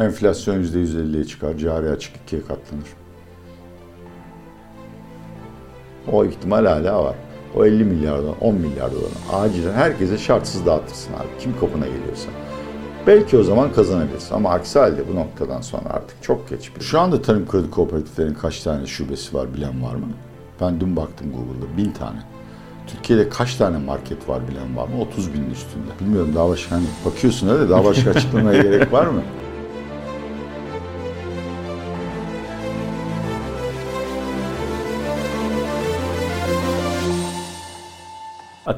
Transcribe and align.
Enflasyon 0.00 0.62
%150'ye 0.62 1.24
çıkar, 1.24 1.56
cari 1.58 1.90
açık 1.90 2.16
ikiye 2.16 2.42
katlanır. 2.42 2.88
O 6.12 6.24
ihtimal 6.24 6.66
hala 6.66 7.04
var. 7.04 7.14
O 7.56 7.64
50 7.64 7.84
milyardan 7.84 8.34
10 8.40 8.54
milyar 8.54 8.92
dolar 8.92 9.10
acilen 9.32 9.72
herkese 9.72 10.18
şartsız 10.18 10.66
dağıtırsın 10.66 11.12
abi. 11.12 11.28
Kim 11.40 11.60
kapına 11.60 11.86
geliyorsa. 11.86 12.28
Belki 13.06 13.38
o 13.38 13.42
zaman 13.42 13.72
kazanabilirsin 13.72 14.34
ama 14.34 14.50
aksi 14.50 14.78
halde 14.78 15.08
bu 15.08 15.14
noktadan 15.14 15.60
sonra 15.60 15.88
artık 15.90 16.22
çok 16.22 16.48
geç. 16.48 16.70
Şu 16.80 17.00
anda 17.00 17.22
tarım 17.22 17.48
kredi 17.48 17.70
kooperatiflerin 17.70 18.34
kaç 18.34 18.62
tane 18.62 18.86
şubesi 18.86 19.34
var 19.34 19.54
bilen 19.54 19.82
var 19.82 19.94
mı? 19.94 20.06
Ben 20.60 20.80
dün 20.80 20.96
baktım 20.96 21.26
Google'da 21.32 21.76
bin 21.76 21.92
tane. 21.92 22.18
Türkiye'de 22.86 23.28
kaç 23.28 23.54
tane 23.54 23.78
market 23.78 24.28
var 24.28 24.48
bilen 24.48 24.76
var 24.76 24.88
mı? 24.88 25.00
30 25.00 25.34
binin 25.34 25.50
üstünde. 25.50 25.90
Bilmiyorum 26.00 26.32
daha 26.34 26.48
başka 26.48 26.76
hani 26.76 26.86
bakıyorsun 27.04 27.48
öyle 27.48 27.70
daha 27.70 27.84
başka 27.84 28.10
açıklamaya 28.10 28.62
gerek 28.62 28.92
var 28.92 29.06
mı? 29.06 29.22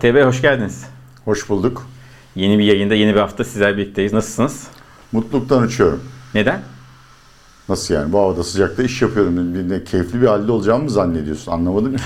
Atiye 0.03 0.15
Bey 0.15 0.23
hoş 0.23 0.43
geldiniz. 0.43 0.85
Hoş 1.25 1.49
bulduk. 1.49 1.87
Yeni 2.35 2.59
bir 2.59 2.65
yayında, 2.65 2.95
yeni 2.95 3.15
bir 3.15 3.21
hafta 3.21 3.45
sizler 3.45 3.77
birlikteyiz. 3.77 4.13
Nasılsınız? 4.13 4.67
Mutluluktan 5.13 5.63
uçuyorum. 5.63 6.01
Neden? 6.35 6.63
Nasıl 7.69 7.95
yani? 7.95 8.13
Bu 8.13 8.19
havada 8.19 8.45
sıcakta 8.45 8.83
iş 8.83 9.03
yapıyorum. 9.03 9.55
Bir 9.55 9.71
de 9.71 9.85
keyifli 9.85 10.23
bir 10.23 10.27
halde 10.27 10.53
olacağımı 10.53 10.85
mı 10.85 10.91
zannediyorsun? 10.91 11.53
Anlamadım 11.53 11.97
ki. 11.97 12.03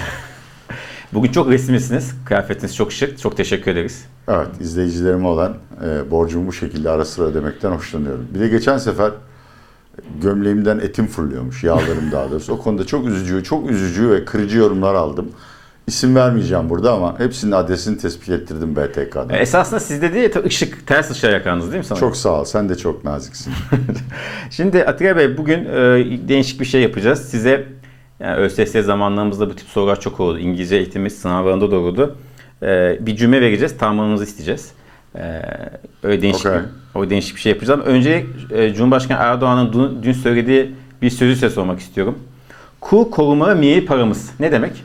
Bugün 1.13 1.33
çok 1.33 1.51
resmisiniz. 1.51 2.15
Kıyafetiniz 2.25 2.77
çok 2.77 2.93
şık. 2.93 3.19
Çok 3.19 3.37
teşekkür 3.37 3.71
ederiz. 3.71 4.05
Evet, 4.29 4.61
izleyicilerime 4.61 5.27
olan 5.27 5.57
e, 5.85 6.11
borcumu 6.11 6.47
bu 6.47 6.53
şekilde 6.53 6.91
ara 6.91 7.05
sıra 7.05 7.27
ödemekten 7.27 7.71
hoşlanıyorum. 7.71 8.29
Bir 8.35 8.41
de 8.41 8.49
geçen 8.49 8.79
sefer 8.79 9.13
gömleğimden 10.23 10.79
etim 10.79 11.07
fırlıyormuş, 11.07 11.65
yağlarım 11.65 12.13
daha 12.13 12.31
doğrusu. 12.31 12.53
O 12.53 12.59
konuda 12.59 12.87
çok 12.87 13.07
üzücü, 13.09 13.45
çok 13.45 13.71
üzücü 13.71 14.11
ve 14.11 14.25
kırıcı 14.25 14.59
yorumlar 14.59 14.95
aldım. 14.95 15.33
İsim 15.87 16.17
vermeyeceğim 16.17 16.71
burada 16.71 16.93
ama 16.93 17.19
hepsinin 17.19 17.53
adresini 17.53 17.99
tespit 17.99 18.29
ettirdim 18.29 18.77
BTK'dan. 18.77 19.31
E, 19.31 19.37
Esasında 19.37 19.81
sizde 19.81 20.13
değil, 20.15 20.31
ışık, 20.45 20.87
ters 20.87 21.11
ışığa 21.11 21.31
yakanınız 21.31 21.67
değil 21.67 21.79
mi 21.79 21.85
sana? 21.85 21.99
Çok 21.99 22.17
sağ 22.17 22.41
ol, 22.41 22.45
sen 22.45 22.69
de 22.69 22.77
çok 22.77 23.05
naziksin. 23.05 23.53
Şimdi 24.51 24.85
Atiye 24.85 25.17
Bey 25.17 25.37
bugün 25.39 25.65
e, 25.65 25.79
değişik 26.29 26.61
bir 26.61 26.65
şey 26.65 26.83
yapacağız. 26.83 27.29
Size 27.29 27.65
yani 28.21 28.37
ÖSS 28.37 28.73
zamanlarımızda 28.85 29.51
bu 29.51 29.57
tip 29.57 29.69
sorular 29.69 30.01
çok 30.01 30.21
oldu. 30.21 30.39
İngilizce 30.39 30.77
eğitimi 30.77 31.11
sınavlarında 31.11 31.71
da 31.71 31.77
oldu. 31.77 32.17
E, 32.63 32.99
bir 33.01 33.17
cümle 33.17 33.41
vereceğiz, 33.41 33.79
tamamınızı 33.79 34.25
isteyeceğiz. 34.25 34.71
E, 35.17 35.43
öyle 36.03 36.23
değişik, 36.23 36.47
Okay. 36.47 36.59
bir, 36.95 37.01
öyle 37.01 37.11
değişik 37.11 37.37
bir 37.37 37.41
şey 37.41 37.53
yapacağız. 37.53 37.81
Ama 37.81 37.89
önce 37.91 38.27
e, 38.51 38.75
Cumhurbaşkanı 38.75 39.19
Erdoğan'ın 39.21 39.73
dün, 39.73 40.03
dün 40.03 40.13
söylediği 40.13 40.75
bir 41.03 41.11
sözü 41.11 41.35
size 41.35 41.51
sormak 41.51 41.81
istiyorum. 41.81 42.19
Kur 42.81 43.11
koruma 43.11 43.55
miye 43.55 43.81
paramız. 43.81 44.31
Ne 44.41 44.53
demek? 44.53 44.85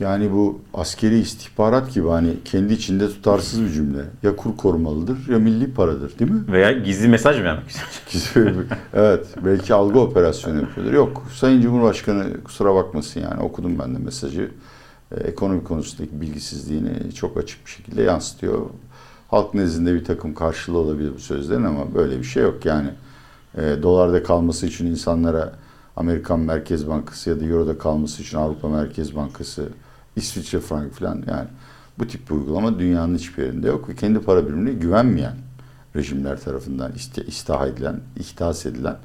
Yani 0.00 0.32
bu 0.32 0.60
askeri 0.74 1.18
istihbarat 1.18 1.94
gibi 1.94 2.08
hani 2.08 2.34
kendi 2.44 2.72
içinde 2.72 3.08
tutarsız 3.08 3.62
bir 3.62 3.68
cümle. 3.68 4.04
Ya 4.22 4.36
kur 4.36 4.56
korumalıdır 4.56 5.28
ya 5.28 5.38
milli 5.38 5.74
paradır 5.74 6.18
değil 6.18 6.30
mi? 6.30 6.52
Veya 6.52 6.72
gizli 6.72 7.08
mesaj 7.08 7.38
mı 7.38 7.44
vermek 7.44 7.68
istiyorsunuz? 7.68 8.66
evet 8.94 9.26
belki 9.44 9.74
algı 9.74 10.00
operasyonu 10.00 10.60
yapıyordur. 10.60 10.92
Yok 10.92 11.22
Sayın 11.34 11.60
Cumhurbaşkanı 11.60 12.44
kusura 12.44 12.74
bakmasın 12.74 13.20
yani 13.20 13.42
okudum 13.42 13.78
ben 13.78 13.94
de 13.94 13.98
mesajı. 13.98 14.50
Ee, 15.12 15.20
ekonomi 15.20 15.64
konusundaki 15.64 16.20
bilgisizliğini 16.20 17.14
çok 17.14 17.36
açık 17.36 17.66
bir 17.66 17.70
şekilde 17.70 18.02
yansıtıyor. 18.02 18.60
Halk 19.28 19.54
nezdinde 19.54 19.94
bir 19.94 20.04
takım 20.04 20.34
karşılığı 20.34 20.78
olabilir 20.78 21.12
bu 21.14 21.18
sözlerin 21.18 21.64
ama 21.64 21.94
böyle 21.94 22.18
bir 22.18 22.24
şey 22.24 22.42
yok 22.42 22.64
yani. 22.64 22.90
E, 23.54 23.82
dolarda 23.82 24.22
kalması 24.22 24.66
için 24.66 24.86
insanlara 24.86 25.52
Amerikan 25.96 26.40
Merkez 26.40 26.88
Bankası 26.88 27.30
ya 27.30 27.40
da 27.40 27.44
Euro'da 27.44 27.78
kalması 27.78 28.22
için 28.22 28.38
Avrupa 28.38 28.68
Merkez 28.68 29.16
Bankası, 29.16 29.68
İsviçre 30.16 30.60
frank 30.60 30.92
falan 30.92 31.22
yani 31.26 31.48
bu 31.98 32.06
tip 32.06 32.30
bir 32.30 32.34
uygulama 32.34 32.78
dünyanın 32.78 33.14
hiçbir 33.14 33.42
yerinde 33.44 33.68
yok 33.68 33.88
ve 33.88 33.94
kendi 33.94 34.18
para 34.18 34.46
birimine 34.46 34.72
güvenmeyen 34.72 35.36
rejimler 35.96 36.40
tarafından 36.40 36.92
iste, 36.92 37.24
istiha 37.24 37.66
edilen, 37.66 38.00
ihdas 38.16 38.66
edilen 38.66 38.96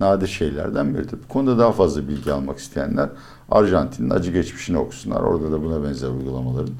nadir 0.00 0.26
şeylerden 0.26 0.94
biridir. 0.94 1.18
Bu 1.24 1.32
konuda 1.32 1.58
daha 1.58 1.72
fazla 1.72 2.08
bilgi 2.08 2.32
almak 2.32 2.58
isteyenler 2.58 3.08
Arjantin'in 3.50 4.10
acı 4.10 4.32
geçmişini 4.32 4.78
okusunlar. 4.78 5.20
Orada 5.20 5.52
da 5.52 5.62
buna 5.62 5.84
benzer 5.84 6.08
uygulamaların 6.08 6.74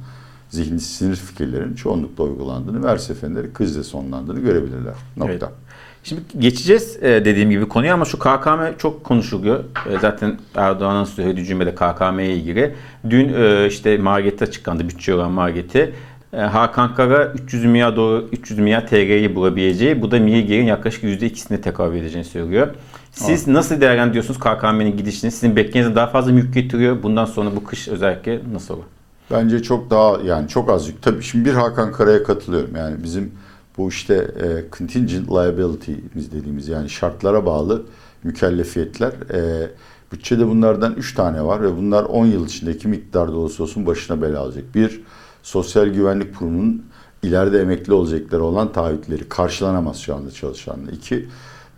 zihni 0.50 0.80
sinir 0.80 1.16
fikirlerin 1.16 1.74
çoğunlukla 1.74 2.24
uygulandığını 2.24 2.84
ve 2.84 2.88
her 2.88 2.98
seferinde 2.98 3.52
krizle 3.52 3.82
sonlandığını 3.82 4.40
görebilirler. 4.40 4.94
Nokta. 5.16 5.32
Evet. 5.32 5.63
Şimdi 6.04 6.22
geçeceğiz 6.38 6.98
e, 7.02 7.24
dediğim 7.24 7.50
gibi 7.50 7.68
konuya 7.68 7.94
ama 7.94 8.04
şu 8.04 8.18
KKM 8.18 8.76
çok 8.78 9.04
konuşuluyor. 9.04 9.58
E, 9.90 9.98
Zaten 10.00 10.38
Erdoğan'ın 10.54 11.04
söylediği 11.04 11.46
cümlede 11.46 11.74
KKM'ye 11.74 12.34
ilgili. 12.34 12.74
Dün 13.10 13.32
e, 13.34 13.66
işte 13.66 13.98
Marget'te 13.98 14.44
açıklandı 14.44 14.88
bütçe 14.88 15.14
olan 15.14 15.30
Marget'i. 15.32 15.92
Hakan 16.36 16.94
Kara 16.94 17.26
300 17.26 17.64
milyar 17.64 17.96
doğru 17.96 18.28
300 18.32 18.58
milyar 18.58 18.86
TL'yi 18.86 19.34
bulabileceği, 19.34 20.02
bu 20.02 20.10
da 20.10 20.18
milli 20.18 20.46
gelirin 20.46 20.64
yaklaşık 20.66 21.04
%2'sine 21.04 21.60
tekabül 21.60 21.96
edeceğini 21.98 22.24
söylüyor. 22.24 22.68
Siz 23.12 23.48
nasıl 23.48 23.80
değerlendiriyorsunuz 23.80 24.40
KKM'nin 24.40 24.96
gidişini? 24.96 25.30
Sizin 25.30 25.56
beklediğinizden 25.56 25.96
daha 25.96 26.06
fazla 26.06 26.32
mülk 26.32 26.54
getiriyor. 26.54 27.02
Bundan 27.02 27.24
sonra 27.24 27.56
bu 27.56 27.64
kış 27.64 27.88
özellikle 27.88 28.40
nasıl 28.52 28.74
olur? 28.74 28.84
Bence 29.30 29.62
çok 29.62 29.90
daha 29.90 30.18
yani 30.24 30.48
çok 30.48 30.70
az 30.70 30.88
yük. 30.88 31.02
Tabii 31.02 31.22
şimdi 31.22 31.44
bir 31.44 31.54
Hakan 31.54 31.92
Kara'ya 31.92 32.22
katılıyorum. 32.22 32.76
Yani 32.76 32.96
bizim 33.04 33.32
bu 33.78 33.88
işte 33.88 34.14
e, 34.14 34.76
contingent 34.78 35.30
liability'miz 35.30 36.32
dediğimiz 36.32 36.68
yani 36.68 36.90
şartlara 36.90 37.46
bağlı 37.46 37.82
mükellefiyetler. 38.24 39.12
E, 39.34 39.70
bütçede 40.12 40.46
bunlardan 40.48 40.94
3 40.94 41.14
tane 41.14 41.44
var 41.44 41.62
ve 41.62 41.76
bunlar 41.76 42.04
10 42.04 42.26
yıl 42.26 42.46
içinde 42.46 42.78
kim 42.78 42.92
iktidarda 42.92 43.36
olursa 43.36 43.62
olsun 43.62 43.86
başına 43.86 44.22
bela 44.22 44.40
alacak. 44.40 44.74
Bir, 44.74 45.00
Sosyal 45.42 45.86
Güvenlik 45.86 46.36
Kurumu'nun 46.38 46.84
ileride 47.22 47.60
emekli 47.60 47.92
olacakları 47.92 48.44
olan 48.44 48.72
taahhütleri 48.72 49.28
karşılanamaz 49.28 49.96
şu 49.96 50.14
anda 50.14 50.30
çalışanlar. 50.30 50.92
İki, 50.92 51.28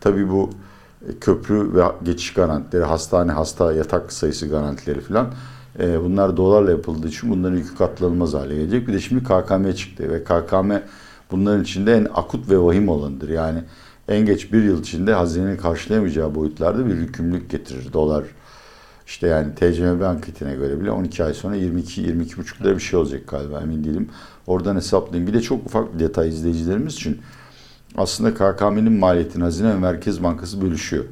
tabii 0.01 0.31
bu 0.31 0.51
e, 1.09 1.19
köprü 1.21 1.75
ve 1.75 1.83
geçiş 2.05 2.35
garantileri, 2.35 2.85
hastane, 2.85 3.33
hasta 3.33 3.73
yatak 3.73 4.13
sayısı 4.13 4.49
garantileri 4.49 5.01
falan 5.01 5.33
e, 5.81 6.05
bunlar 6.05 6.37
dolarla 6.37 6.71
yapıldığı 6.71 7.09
için 7.09 7.31
bunların 7.31 7.57
yükü 7.57 7.77
katlanılmaz 7.77 8.35
hale 8.35 8.55
gelecek. 8.55 8.89
Bir 8.89 8.93
de 8.93 9.01
şimdi 9.01 9.25
KKM 9.25 9.73
çıktı 9.73 10.11
ve 10.11 10.25
KKM 10.25 10.73
bunların 11.31 11.63
içinde 11.63 11.95
en 11.95 12.05
akut 12.15 12.51
ve 12.51 12.59
vahim 12.59 12.89
olanıdır. 12.89 13.29
Yani 13.29 13.59
en 14.09 14.27
geç 14.27 14.53
bir 14.53 14.63
yıl 14.63 14.81
içinde 14.81 15.15
hazinenin 15.15 15.57
karşılayamayacağı 15.57 16.35
boyutlarda 16.35 16.87
bir 16.87 16.95
yükümlülük 16.95 17.51
getirir. 17.51 17.93
Dolar 17.93 18.25
işte 19.07 19.27
yani 19.27 19.55
TCMB 19.55 20.01
anketine 20.01 20.55
göre 20.55 20.81
bile 20.81 20.91
12 20.91 21.25
ay 21.25 21.35
sonra 21.35 21.57
22-22,5 21.57 22.65
lira 22.65 22.75
bir 22.75 22.81
şey 22.81 22.99
olacak 22.99 23.29
galiba 23.29 23.61
emin 23.61 23.85
değilim. 23.85 24.09
Oradan 24.47 24.77
hesaplayayım. 24.77 25.29
Bir 25.29 25.35
de 25.35 25.41
çok 25.41 25.67
ufak 25.67 25.95
bir 25.95 25.99
detay 25.99 26.29
izleyicilerimiz 26.29 26.95
için. 26.95 27.21
Aslında 27.97 28.35
KKM'nin 28.35 28.93
maliyetini 28.93 29.43
Hazine 29.43 29.69
ve 29.69 29.79
Merkez 29.79 30.23
Bankası 30.23 30.63
bölüşüyor. 30.63 31.05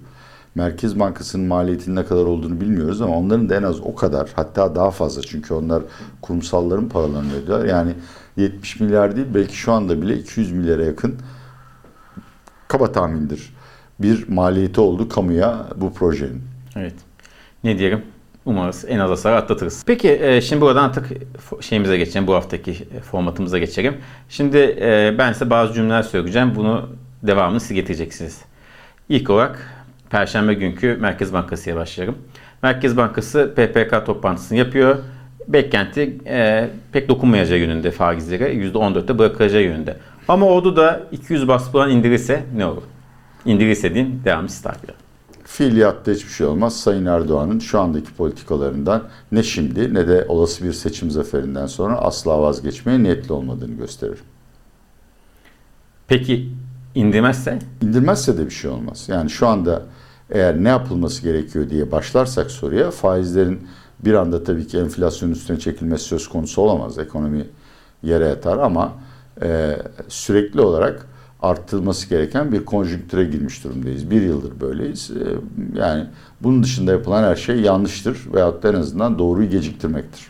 Merkez 0.54 0.98
Bankası'nın 1.00 1.46
maliyetinin 1.46 1.96
ne 1.96 2.04
kadar 2.04 2.24
olduğunu 2.24 2.60
bilmiyoruz 2.60 3.02
ama 3.02 3.16
onların 3.16 3.48
da 3.48 3.56
en 3.56 3.62
az 3.62 3.80
o 3.80 3.94
kadar 3.94 4.30
hatta 4.36 4.74
daha 4.74 4.90
fazla 4.90 5.22
çünkü 5.22 5.54
onlar 5.54 5.82
kurumsalların 6.22 6.88
paralarını 6.88 7.34
ödüyorlar. 7.34 7.66
Yani 7.66 7.92
70 8.36 8.80
milyar 8.80 9.16
değil 9.16 9.26
belki 9.34 9.56
şu 9.56 9.72
anda 9.72 10.02
bile 10.02 10.16
200 10.18 10.52
milyara 10.52 10.84
yakın 10.84 11.16
kaba 12.68 12.92
tahmindir. 12.92 13.54
Bir 14.00 14.28
maliyeti 14.28 14.80
oldu 14.80 15.08
kamuya 15.08 15.66
bu 15.76 15.92
projenin. 15.92 16.42
Evet. 16.76 16.94
Ne 17.64 17.78
diyelim? 17.78 18.02
Umarız 18.44 18.84
en 18.88 18.98
az 18.98 19.10
hasarı 19.10 19.36
atlatırız. 19.36 19.82
Peki 19.86 20.18
e, 20.22 20.40
şimdi 20.40 20.60
buradan 20.62 20.84
artık 20.84 21.08
şeyimize 21.60 21.96
geçelim. 21.96 22.26
Bu 22.26 22.34
haftaki 22.34 22.88
formatımıza 23.10 23.58
geçelim. 23.58 23.96
Şimdi 24.28 24.58
e, 24.80 25.14
ben 25.18 25.32
size 25.32 25.50
bazı 25.50 25.72
cümleler 25.72 26.02
söyleyeceğim. 26.02 26.52
Bunu 26.54 26.88
devamını 27.22 27.60
siz 27.60 27.72
getireceksiniz. 27.72 28.40
İlk 29.08 29.30
olarak 29.30 29.73
Perşembe 30.14 30.54
günkü 30.54 30.96
Merkez 31.00 31.32
Bankası'ya 31.32 31.76
başlarım. 31.76 32.14
Merkez 32.62 32.96
Bankası 32.96 33.54
PPK 33.56 34.06
toplantısını 34.06 34.58
yapıyor. 34.58 34.96
Beklenti 35.48 36.18
e, 36.26 36.70
pek 36.92 37.08
dokunmayacağı 37.08 37.58
yönünde 37.58 37.90
faizlere 37.90 38.54
%14'te 38.54 39.18
bırakacağı 39.18 39.62
yönünde. 39.62 39.96
Ama 40.28 40.46
orada 40.46 40.76
da 40.76 41.02
200 41.12 41.48
bas 41.48 41.70
puan 41.70 41.90
indirirse 41.90 42.44
ne 42.56 42.66
olur? 42.66 42.82
İndirirse 43.44 43.94
diyeyim 43.94 44.22
takip 44.62 44.84
edin. 44.84 44.94
Fiiliyatta 45.44 46.12
hiçbir 46.12 46.32
şey 46.32 46.46
olmaz. 46.46 46.80
Sayın 46.80 47.06
Erdoğan'ın 47.06 47.58
şu 47.58 47.80
andaki 47.80 48.14
politikalarından 48.14 49.02
ne 49.32 49.42
şimdi 49.42 49.94
ne 49.94 50.08
de 50.08 50.24
olası 50.28 50.64
bir 50.64 50.72
seçim 50.72 51.10
zaferinden 51.10 51.66
sonra 51.66 51.94
asla 51.94 52.42
vazgeçmeye 52.42 53.02
niyetli 53.02 53.32
olmadığını 53.32 53.74
gösterir. 53.74 54.18
Peki 56.08 56.48
indirmezse? 56.94 57.58
İndirmezse 57.82 58.38
de 58.38 58.46
bir 58.46 58.50
şey 58.50 58.70
olmaz. 58.70 59.04
Yani 59.08 59.30
şu 59.30 59.46
anda 59.46 59.82
eğer 60.30 60.64
ne 60.64 60.68
yapılması 60.68 61.22
gerekiyor 61.22 61.70
diye 61.70 61.92
başlarsak 61.92 62.50
soruya 62.50 62.90
faizlerin 62.90 63.68
bir 64.04 64.14
anda 64.14 64.44
tabii 64.44 64.66
ki 64.66 64.78
enflasyon 64.78 65.30
üstüne 65.30 65.58
çekilmesi 65.58 66.04
söz 66.04 66.28
konusu 66.28 66.62
olamaz. 66.62 66.98
Ekonomi 66.98 67.46
yere 68.02 68.24
yatar 68.24 68.58
ama 68.58 68.92
e, 69.42 69.76
sürekli 70.08 70.60
olarak 70.60 71.06
arttırılması 71.42 72.08
gereken 72.08 72.52
bir 72.52 72.64
konjonktüre 72.64 73.24
girmiş 73.24 73.64
durumdayız. 73.64 74.10
Bir 74.10 74.22
yıldır 74.22 74.60
böyleyiz. 74.60 75.10
E, 75.10 75.24
yani 75.78 76.06
bunun 76.40 76.62
dışında 76.62 76.92
yapılan 76.92 77.22
her 77.22 77.36
şey 77.36 77.60
yanlıştır 77.60 78.18
veyahut 78.34 78.62
da 78.62 78.68
en 78.68 78.74
azından 78.74 79.18
doğruyu 79.18 79.50
geciktirmektir. 79.50 80.22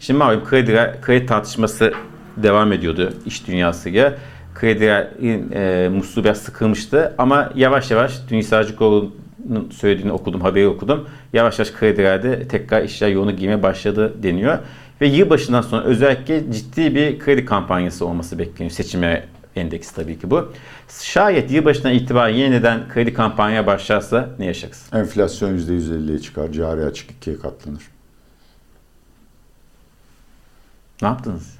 Şimdi 0.00 0.18
malum 0.18 0.44
kredi, 0.44 1.00
kredi 1.02 1.26
tartışması 1.26 1.92
devam 2.36 2.72
ediyordu 2.72 3.12
iş 3.26 3.46
dünyasıyla. 3.46 4.14
Kredilerin 4.54 5.52
e, 5.52 5.88
musluğu 5.88 6.24
biraz 6.24 6.38
sıkılmıştı 6.38 7.14
ama 7.18 7.50
yavaş 7.54 7.90
yavaş 7.90 8.20
Dünya 8.30 8.42
Sağcıkoğlu'nun 8.42 9.14
söylediğini 9.70 10.12
okudum, 10.12 10.40
haberi 10.40 10.68
okudum. 10.68 11.08
Yavaş 11.32 11.58
yavaş 11.58 11.72
kredilerde 11.72 12.48
tekrar 12.48 12.82
işler 12.82 13.08
yolunu 13.08 13.36
giymeye 13.36 13.62
başladı 13.62 14.22
deniyor. 14.22 14.58
Ve 15.00 15.06
yılbaşından 15.06 15.62
sonra 15.62 15.84
özellikle 15.84 16.52
ciddi 16.52 16.94
bir 16.94 17.18
kredi 17.18 17.44
kampanyası 17.44 18.06
olması 18.06 18.38
bekleniyor. 18.38 18.70
Seçime 18.70 19.24
endeksi 19.56 19.94
tabii 19.94 20.18
ki 20.18 20.30
bu. 20.30 20.52
Şayet 21.02 21.50
yılbaşından 21.50 21.92
itibaren 21.92 22.34
yeniden 22.34 22.88
kredi 22.88 23.14
kampanya 23.14 23.66
başlarsa 23.66 24.28
ne 24.38 24.46
yaşarız? 24.46 24.86
Enflasyon 24.92 25.58
%150'ye 25.58 26.18
çıkar, 26.18 26.52
cari 26.52 26.84
açık 26.84 27.10
ikiye 27.10 27.36
katlanır. 27.38 27.82
Ne 31.02 31.08
yaptınız? 31.08 31.59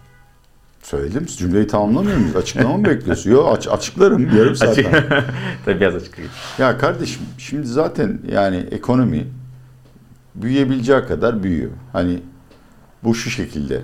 Söyledim. 0.83 1.27
Cümleyi 1.27 1.67
tamamlamıyor 1.67 2.17
muyuz? 2.17 2.37
Açıklama 2.37 2.77
mı 2.77 2.85
bekliyorsun? 2.85 3.31
Yok 3.31 3.49
aç, 3.57 3.69
açıklarım 3.69 4.37
yarım 4.37 4.57
saat. 4.57 4.77
Tabii 5.65 5.81
biraz 5.81 5.95
açıklayayım. 5.95 6.35
Ya 6.59 6.79
kardeşim 6.79 7.23
şimdi 7.39 7.67
zaten 7.67 8.21
yani 8.33 8.57
ekonomi 8.57 9.27
büyüyebileceği 10.35 11.01
kadar 11.01 11.43
büyüyor. 11.43 11.71
Hani 11.93 12.19
bu 13.05 13.15
şu 13.15 13.31
şekilde. 13.31 13.83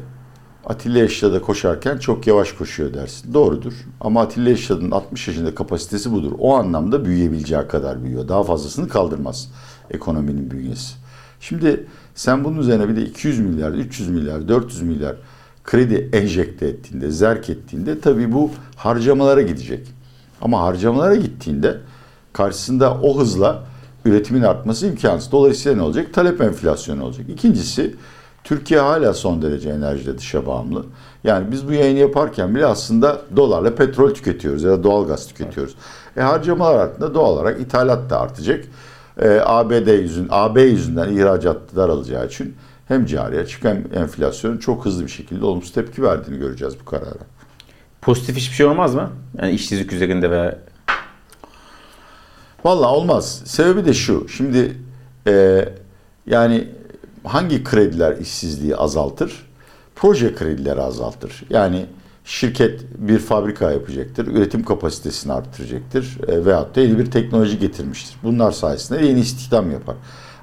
Atilla 0.66 0.98
Eşya'da 0.98 1.40
koşarken 1.40 1.98
çok 1.98 2.26
yavaş 2.26 2.52
koşuyor 2.52 2.94
dersin. 2.94 3.34
Doğrudur. 3.34 3.72
Ama 4.00 4.22
Atilla 4.22 4.50
Eşya'nın 4.50 4.90
60 4.90 5.28
yaşında 5.28 5.54
kapasitesi 5.54 6.12
budur. 6.12 6.32
O 6.38 6.54
anlamda 6.56 7.04
büyüyebileceği 7.04 7.68
kadar 7.68 8.04
büyüyor. 8.04 8.28
Daha 8.28 8.42
fazlasını 8.42 8.88
kaldırmaz 8.88 9.52
ekonominin 9.90 10.50
bünyesi. 10.50 10.94
Şimdi 11.40 11.86
sen 12.14 12.44
bunun 12.44 12.58
üzerine 12.58 12.88
bir 12.88 12.96
de 12.96 13.02
200 13.02 13.38
milyar, 13.40 13.72
300 13.72 14.08
milyar, 14.08 14.48
400 14.48 14.82
milyar 14.82 15.16
kredi 15.66 16.10
enjekte 16.12 16.66
ettiğinde, 16.66 17.10
zerk 17.10 17.50
ettiğinde 17.50 18.00
tabii 18.00 18.32
bu 18.32 18.50
harcamalara 18.76 19.42
gidecek. 19.42 19.86
Ama 20.40 20.62
harcamalara 20.62 21.14
gittiğinde 21.14 21.76
karşısında 22.32 22.94
o 22.94 23.18
hızla 23.18 23.62
üretimin 24.04 24.42
artması 24.42 24.86
imkansız. 24.86 25.32
Dolayısıyla 25.32 25.76
ne 25.76 25.82
olacak? 25.82 26.14
Talep 26.14 26.40
enflasyonu 26.40 27.04
olacak. 27.04 27.26
İkincisi 27.28 27.94
Türkiye 28.44 28.80
hala 28.80 29.14
son 29.14 29.42
derece 29.42 29.70
enerjide 29.70 30.18
dışa 30.18 30.46
bağımlı. 30.46 30.84
Yani 31.24 31.50
biz 31.52 31.68
bu 31.68 31.72
yayını 31.72 31.98
yaparken 31.98 32.54
bile 32.54 32.66
aslında 32.66 33.20
dolarla 33.36 33.74
petrol 33.74 34.14
tüketiyoruz 34.14 34.62
ya 34.62 34.70
da 34.70 34.84
doğal 34.84 35.06
gaz 35.06 35.26
tüketiyoruz. 35.26 35.74
E 36.16 36.20
harcamalar 36.20 36.78
arttığında 36.78 37.14
doğal 37.14 37.32
olarak 37.32 37.60
ithalat 37.60 38.10
da 38.10 38.20
artacak. 38.20 38.64
E, 39.18 39.40
ABD 39.44 39.88
yüzün, 39.88 40.28
AB 40.30 40.62
yüzünden 40.62 41.12
ihracat 41.12 41.76
daralacağı 41.76 42.26
için 42.26 42.54
hem 42.88 43.06
cari 43.06 43.38
açık 43.38 43.64
hem 43.64 43.84
enflasyonun 43.94 44.58
çok 44.58 44.84
hızlı 44.84 45.04
bir 45.04 45.10
şekilde 45.10 45.44
olumsuz 45.44 45.72
tepki 45.72 46.02
verdiğini 46.02 46.38
göreceğiz 46.38 46.74
bu 46.80 46.84
karara. 46.84 47.18
Pozitif 48.00 48.36
hiçbir 48.36 48.54
şey 48.54 48.66
olmaz 48.66 48.94
mı? 48.94 49.10
Yani 49.38 49.52
işsizlik 49.52 49.92
üzerinde 49.92 50.30
veya 50.30 50.58
Valla 52.66 52.92
olmaz. 52.94 53.42
Sebebi 53.44 53.84
de 53.84 53.94
şu. 53.94 54.28
Şimdi 54.28 54.76
e, 55.26 55.64
yani 56.26 56.68
hangi 57.24 57.64
krediler 57.64 58.16
işsizliği 58.16 58.76
azaltır? 58.76 59.46
Proje 59.94 60.34
kredileri 60.34 60.80
azaltır. 60.80 61.44
Yani 61.50 61.86
şirket 62.24 62.80
bir 62.98 63.18
fabrika 63.18 63.72
yapacaktır, 63.72 64.26
üretim 64.26 64.64
kapasitesini 64.64 65.32
arttıracaktır 65.32 66.18
e, 66.28 66.44
veyahut 66.44 66.76
da 66.76 66.80
yeni 66.80 66.98
bir 66.98 67.10
teknoloji 67.10 67.58
getirmiştir. 67.58 68.16
Bunlar 68.22 68.52
sayesinde 68.52 69.06
yeni 69.06 69.20
istihdam 69.20 69.70
yapar. 69.70 69.96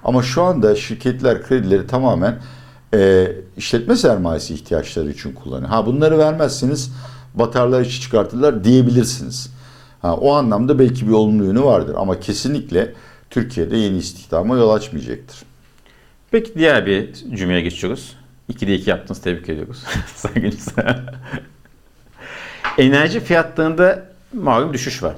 Ama 0.04 0.24
şu 0.24 0.44
anda 0.44 0.76
şirketler 0.76 1.44
kredileri 1.44 1.88
tamamen 1.88 2.40
e, 2.94 3.32
işletme 3.58 3.96
sermayesi 3.96 4.54
ihtiyaçları 4.54 5.10
için 5.10 5.34
kullanıyor. 5.34 5.70
Ha 5.70 5.86
bunları 5.86 6.18
vermezseniz 6.18 6.92
batarlar 7.34 7.82
işi 7.82 8.02
çıkartırlar 8.02 8.64
diyebilirsiniz. 8.64 9.54
Ha, 10.02 10.16
o 10.16 10.34
anlamda 10.34 10.80
belki 10.80 11.08
bir 11.08 11.14
olumlu 11.14 11.46
yönü 11.46 11.64
vardır 11.64 11.96
ama 11.98 12.20
kesinlikle 12.20 12.94
Türkiye'de 13.30 13.78
yeni 13.78 13.98
istihdama 13.98 14.58
yol 14.58 14.70
açmayacaktır. 14.70 15.38
Peki 16.32 16.56
diğer 16.56 16.86
bir 16.86 17.14
cümleye 17.14 17.62
geçiyoruz. 17.62 18.16
2'de 18.50 18.76
2 18.76 18.90
yaptınız 18.90 19.22
tebrik 19.22 19.50
ediyoruz. 19.50 19.84
Saygınız. 20.16 20.68
Enerji 22.78 23.20
fiyatlarında 23.20 24.06
malum 24.34 24.74
düşüş 24.74 25.04
var. 25.04 25.16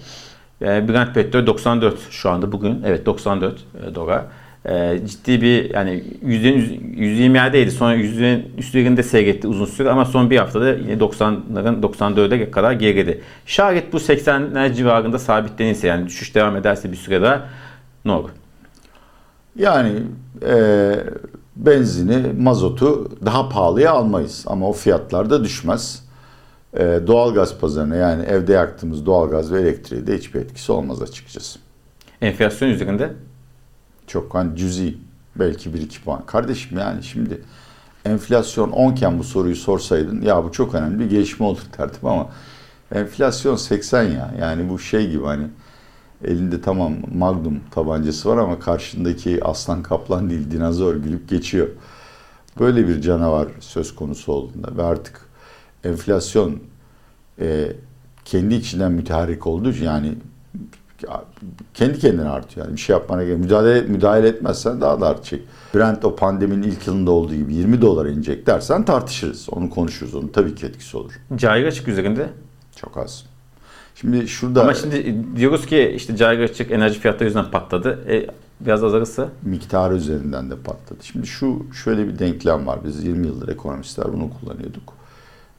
Yani 0.61 0.87
Brent 0.87 1.13
petrol 1.13 1.45
94 1.45 2.11
şu 2.11 2.29
anda 2.29 2.51
bugün. 2.51 2.83
Evet 2.85 3.05
94 3.05 3.55
e, 3.55 3.95
dolar. 3.95 4.25
E, 4.69 4.99
ciddi 5.05 5.41
bir 5.41 5.73
yani 5.73 6.03
%120 6.25 7.35
yerdeydi. 7.35 7.71
Sonra 7.71 7.95
%'nin 7.95 8.51
üstlerinde 8.57 9.03
seyretti 9.03 9.47
uzun 9.47 9.65
süre 9.65 9.89
ama 9.89 10.05
son 10.05 10.29
bir 10.29 10.37
haftada 10.37 10.73
yine 10.73 10.93
90'ların 10.93 11.81
94'e 11.81 12.51
kadar 12.51 12.71
geriledi. 12.71 13.21
Şayet 13.45 13.93
bu 13.93 13.97
80'ler 13.97 14.73
civarında 14.73 15.19
sabitlenirse 15.19 15.87
yani 15.87 16.05
düşüş 16.07 16.35
devam 16.35 16.55
ederse 16.55 16.91
bir 16.91 16.97
süre 16.97 17.21
daha 17.21 17.49
ne 18.05 18.11
olur? 18.11 18.29
Yani 19.55 19.91
e, 20.47 20.95
benzini, 21.55 22.41
mazotu 22.41 23.11
daha 23.25 23.49
pahalıya 23.49 23.91
almayız 23.91 24.43
ama 24.47 24.69
o 24.69 24.73
fiyatlar 24.73 25.29
da 25.29 25.43
düşmez. 25.43 26.05
E, 26.73 26.99
doğalgaz 27.07 27.57
pazarına 27.57 27.95
yani 27.95 28.25
evde 28.25 28.53
yaktığımız 28.53 29.05
doğalgaz 29.05 29.53
ve 29.53 29.61
elektriğe 29.61 30.07
de 30.07 30.17
hiçbir 30.17 30.39
etkisi 30.39 30.71
olmaz 30.71 31.01
açıkçası. 31.01 31.59
Enflasyon 32.21 32.69
üzerinde? 32.69 33.13
Çok 34.07 34.35
hani 34.35 34.57
cüzi 34.57 34.97
belki 35.35 35.69
1-2 35.69 36.03
puan. 36.03 36.25
Kardeşim 36.25 36.79
yani 36.79 37.03
şimdi 37.03 37.41
enflasyon 38.05 38.71
10 38.71 38.91
iken 38.91 39.19
bu 39.19 39.23
soruyu 39.23 39.55
sorsaydın 39.55 40.21
ya 40.21 40.43
bu 40.43 40.51
çok 40.51 40.75
önemli 40.75 40.99
bir 40.99 41.09
gelişme 41.09 41.45
olur 41.45 41.61
derdim 41.77 42.05
ama 42.07 42.29
enflasyon 42.91 43.55
80 43.55 44.03
ya. 44.03 44.33
Yani 44.39 44.69
bu 44.69 44.79
şey 44.79 45.09
gibi 45.09 45.25
hani 45.25 45.47
elinde 46.23 46.61
tamam 46.61 46.93
magnum 47.15 47.59
tabancası 47.71 48.29
var 48.29 48.37
ama 48.37 48.59
karşındaki 48.59 49.43
aslan 49.43 49.83
kaplan 49.83 50.29
değil 50.29 50.51
dinozor 50.51 50.95
gülüp 50.95 51.29
geçiyor. 51.29 51.67
Böyle 52.59 52.87
bir 52.87 53.01
canavar 53.01 53.47
söz 53.59 53.95
konusu 53.95 54.31
olduğunda 54.31 54.77
ve 54.77 54.83
artık 54.83 55.21
enflasyon 55.83 56.59
e, 57.39 57.71
kendi 58.25 58.55
içinden 58.55 58.91
müteharrik 58.91 59.47
olduğu 59.47 59.71
için 59.71 59.85
yani 59.85 60.13
kendi 61.73 61.99
kendine 61.99 62.29
artıyor. 62.29 62.65
Yani 62.65 62.75
bir 62.75 62.81
şey 62.81 62.93
yapmana 62.93 63.23
gerek 63.23 63.39
müdahale, 63.39 63.81
müdahale 63.81 64.27
etmezsen 64.27 64.81
daha 64.81 65.01
da 65.01 65.07
artacak. 65.07 65.41
Brent 65.75 66.05
o 66.05 66.15
pandeminin 66.15 66.63
ilk 66.63 66.87
yılında 66.87 67.11
olduğu 67.11 67.35
gibi 67.35 67.55
20 67.55 67.81
dolara 67.81 68.09
inecek 68.09 68.47
dersen 68.47 68.85
tartışırız. 68.85 69.47
Onu 69.51 69.69
konuşuruz. 69.69 70.15
Onun 70.15 70.27
tabii 70.27 70.55
ki 70.55 70.65
etkisi 70.65 70.97
olur. 70.97 71.11
Cari 71.35 71.67
açık 71.67 71.87
üzerinde? 71.87 72.29
Çok 72.75 72.97
az. 72.97 73.25
Şimdi 73.95 74.27
şurada... 74.27 74.61
Ama 74.61 74.73
şimdi 74.73 75.15
diyoruz 75.35 75.65
ki 75.65 75.93
işte 75.95 76.15
cari 76.15 76.43
açık 76.43 76.71
enerji 76.71 76.99
fiyatları 76.99 77.25
yüzünden 77.25 77.51
patladı. 77.51 77.99
E, 78.09 78.27
biraz 78.59 78.83
azalırsa? 78.83 79.29
Miktarı 79.41 79.95
üzerinden 79.95 80.51
de 80.51 80.55
patladı. 80.55 80.99
Şimdi 81.03 81.27
şu 81.27 81.65
şöyle 81.83 82.07
bir 82.07 82.19
denklem 82.19 82.67
var. 82.67 82.79
Biz 82.85 83.03
20 83.03 83.27
yıldır 83.27 83.47
ekonomistler 83.47 84.13
bunu 84.13 84.29
kullanıyorduk. 84.39 84.93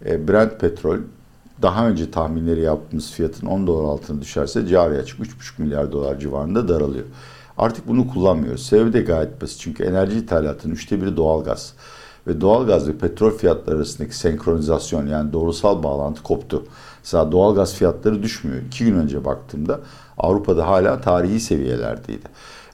E, 0.07 0.29
Brent 0.29 0.61
petrol 0.61 0.99
daha 1.63 1.89
önce 1.89 2.11
tahminleri 2.11 2.61
yaptığımız 2.61 3.13
fiyatın 3.13 3.47
10 3.47 3.67
dolar 3.67 3.85
altına 3.85 4.21
düşerse 4.21 4.67
cari 4.67 4.99
açık 4.99 5.21
3,5 5.21 5.29
milyar 5.59 5.93
dolar 5.93 6.19
civarında 6.19 6.69
daralıyor. 6.69 7.05
Artık 7.59 7.89
bunu 7.89 8.09
kullanmıyoruz. 8.09 8.67
Sebebi 8.67 8.93
de 8.93 9.01
gayet 9.01 9.43
basit. 9.43 9.61
Çünkü 9.61 9.85
enerji 9.85 10.19
ithalatının 10.19 10.75
üçte 10.75 11.03
biri 11.03 11.17
doğalgaz. 11.17 11.73
Ve 12.27 12.41
doğalgaz 12.41 12.89
ve 12.89 12.99
petrol 12.99 13.31
fiyatları 13.31 13.77
arasındaki 13.77 14.17
senkronizasyon 14.17 15.07
yani 15.07 15.33
doğrusal 15.33 15.83
bağlantı 15.83 16.23
koptu. 16.23 16.65
Mesela 17.05 17.33
doğalgaz 17.33 17.75
fiyatları 17.75 18.23
düşmüyor. 18.23 18.63
İki 18.63 18.85
gün 18.85 18.95
önce 18.95 19.25
baktığımda 19.25 19.81
Avrupa'da 20.19 20.69
hala 20.69 21.01
tarihi 21.01 21.41
seviyelerdeydi. 21.41 22.27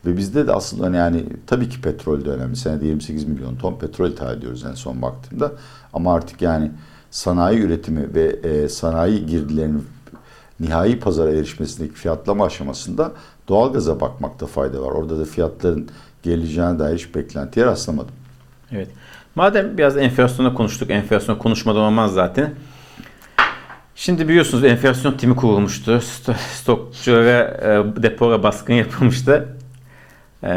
Ve 0.07 0.17
bizde 0.17 0.47
de 0.47 0.53
aslında 0.53 0.97
yani 0.97 1.27
tabii 1.47 1.69
ki 1.69 1.81
petrol 1.81 2.25
de 2.25 2.31
önemli. 2.31 2.57
Senede 2.57 2.87
28 2.87 3.25
milyon 3.25 3.57
ton 3.57 3.79
petrol 3.79 4.09
ithal 4.09 4.37
ediyoruz 4.37 4.65
en 4.65 4.75
son 4.75 5.03
baktığımda. 5.03 5.53
Ama 5.93 6.15
artık 6.15 6.43
yani 6.43 6.71
sanayi 7.13 7.61
üretimi 7.61 8.15
ve 8.15 8.25
e, 8.25 8.69
sanayi 8.69 9.27
girdilerinin 9.27 9.87
nihai 10.61 10.99
pazara 10.99 11.31
erişmesindeki 11.31 11.95
fiyatlama 11.95 12.45
aşamasında 12.45 13.13
doğalgaza 13.49 14.01
bakmakta 14.01 14.47
fayda 14.47 14.83
var. 14.83 14.93
Orada 14.93 15.19
da 15.19 15.25
fiyatların 15.25 15.89
geleceğine 16.23 16.79
dair 16.79 16.99
hiç 16.99 17.15
beklentiye 17.15 17.67
rastlamadım. 17.67 18.15
Evet. 18.73 18.89
Madem 19.35 19.79
biraz 19.79 19.97
enflasyona 19.97 20.55
konuştuk, 20.55 20.91
enflasyon 20.91 21.37
konuşmadan 21.37 21.81
olmaz 21.83 22.13
zaten. 22.13 22.51
Şimdi 23.95 24.29
biliyorsunuz 24.29 24.65
enflasyon 24.65 25.13
timi 25.17 25.37
kurulmuştu. 25.37 26.01
Stokçulara, 26.55 27.41
e, 27.41 28.03
depora 28.03 28.43
baskın 28.43 28.75
yapılmıştı. 28.75 29.49
E, 30.45 30.51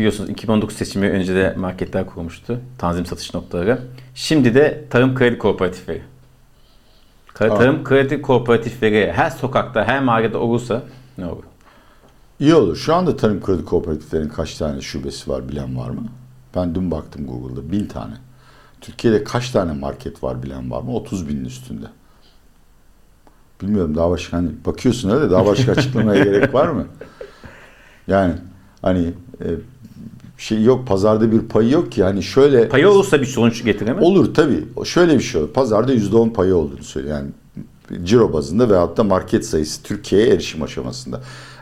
biliyorsunuz 0.00 0.30
2019 0.30 0.76
seçimi 0.76 1.10
önce 1.10 1.34
de 1.34 1.54
marketler 1.58 2.06
kurulmuştu. 2.06 2.60
Tanzim 2.78 3.06
satış 3.06 3.34
noktaları. 3.34 3.82
Şimdi 4.14 4.54
de 4.54 4.84
tarım 4.90 5.14
kredi 5.14 5.38
kooperatifleri. 5.38 6.02
Tarım 7.34 7.84
kredi 7.84 8.22
kooperatifleri 8.22 9.12
her 9.12 9.30
sokakta, 9.30 9.84
her 9.84 10.02
mahallede 10.02 10.36
olursa 10.36 10.82
ne 11.18 11.26
olur? 11.26 11.42
İyi 12.40 12.54
olur. 12.54 12.76
Şu 12.76 12.94
anda 12.94 13.16
tarım 13.16 13.42
kredi 13.42 13.64
kooperatiflerinin 13.64 14.28
kaç 14.28 14.54
tane 14.54 14.80
şubesi 14.80 15.30
var 15.30 15.48
bilen 15.48 15.76
var 15.76 15.90
mı? 15.90 16.08
Ben 16.54 16.74
dün 16.74 16.90
baktım 16.90 17.26
Google'da. 17.26 17.72
Bin 17.72 17.86
tane. 17.86 18.14
Türkiye'de 18.80 19.24
kaç 19.24 19.50
tane 19.50 19.72
market 19.72 20.22
var 20.22 20.42
bilen 20.42 20.70
var 20.70 20.82
mı? 20.82 20.94
30 20.94 21.28
binin 21.28 21.44
üstünde. 21.44 21.86
Bilmiyorum 23.62 23.96
daha 23.96 24.10
başka 24.10 24.36
hani 24.36 24.50
bakıyorsun 24.66 25.10
öyle 25.10 25.30
daha 25.30 25.46
başka 25.46 25.72
açıklamaya 25.76 26.24
gerek 26.24 26.54
var 26.54 26.68
mı? 26.68 26.86
Yani 28.06 28.34
hani 28.82 29.14
e, 29.40 29.48
şey 30.38 30.62
yok 30.62 30.86
pazarda 30.86 31.32
bir 31.32 31.40
payı 31.40 31.70
yok 31.70 31.92
ki 31.92 32.02
hani 32.02 32.22
şöyle 32.22 32.68
Payı 32.68 32.88
olursa 32.88 33.20
bir 33.20 33.26
sonuç 33.26 33.64
getirir 33.64 33.92
mi? 33.92 34.00
Olur 34.00 34.34
tabii. 34.34 34.64
Şöyle 34.84 35.14
bir 35.14 35.22
şey 35.22 35.40
olur. 35.40 35.50
Pazarda 35.50 35.94
%10 35.94 36.32
payı 36.32 36.56
olduğunu 36.56 36.82
söylüyor. 36.82 37.16
Yani 37.16 37.30
ciro 38.04 38.32
bazında 38.32 38.70
veyahut 38.70 38.96
da 38.96 39.04
market 39.04 39.46
sayısı 39.46 39.82
Türkiye'ye 39.82 40.28
erişim 40.28 40.62
aşamasında. 40.62 41.20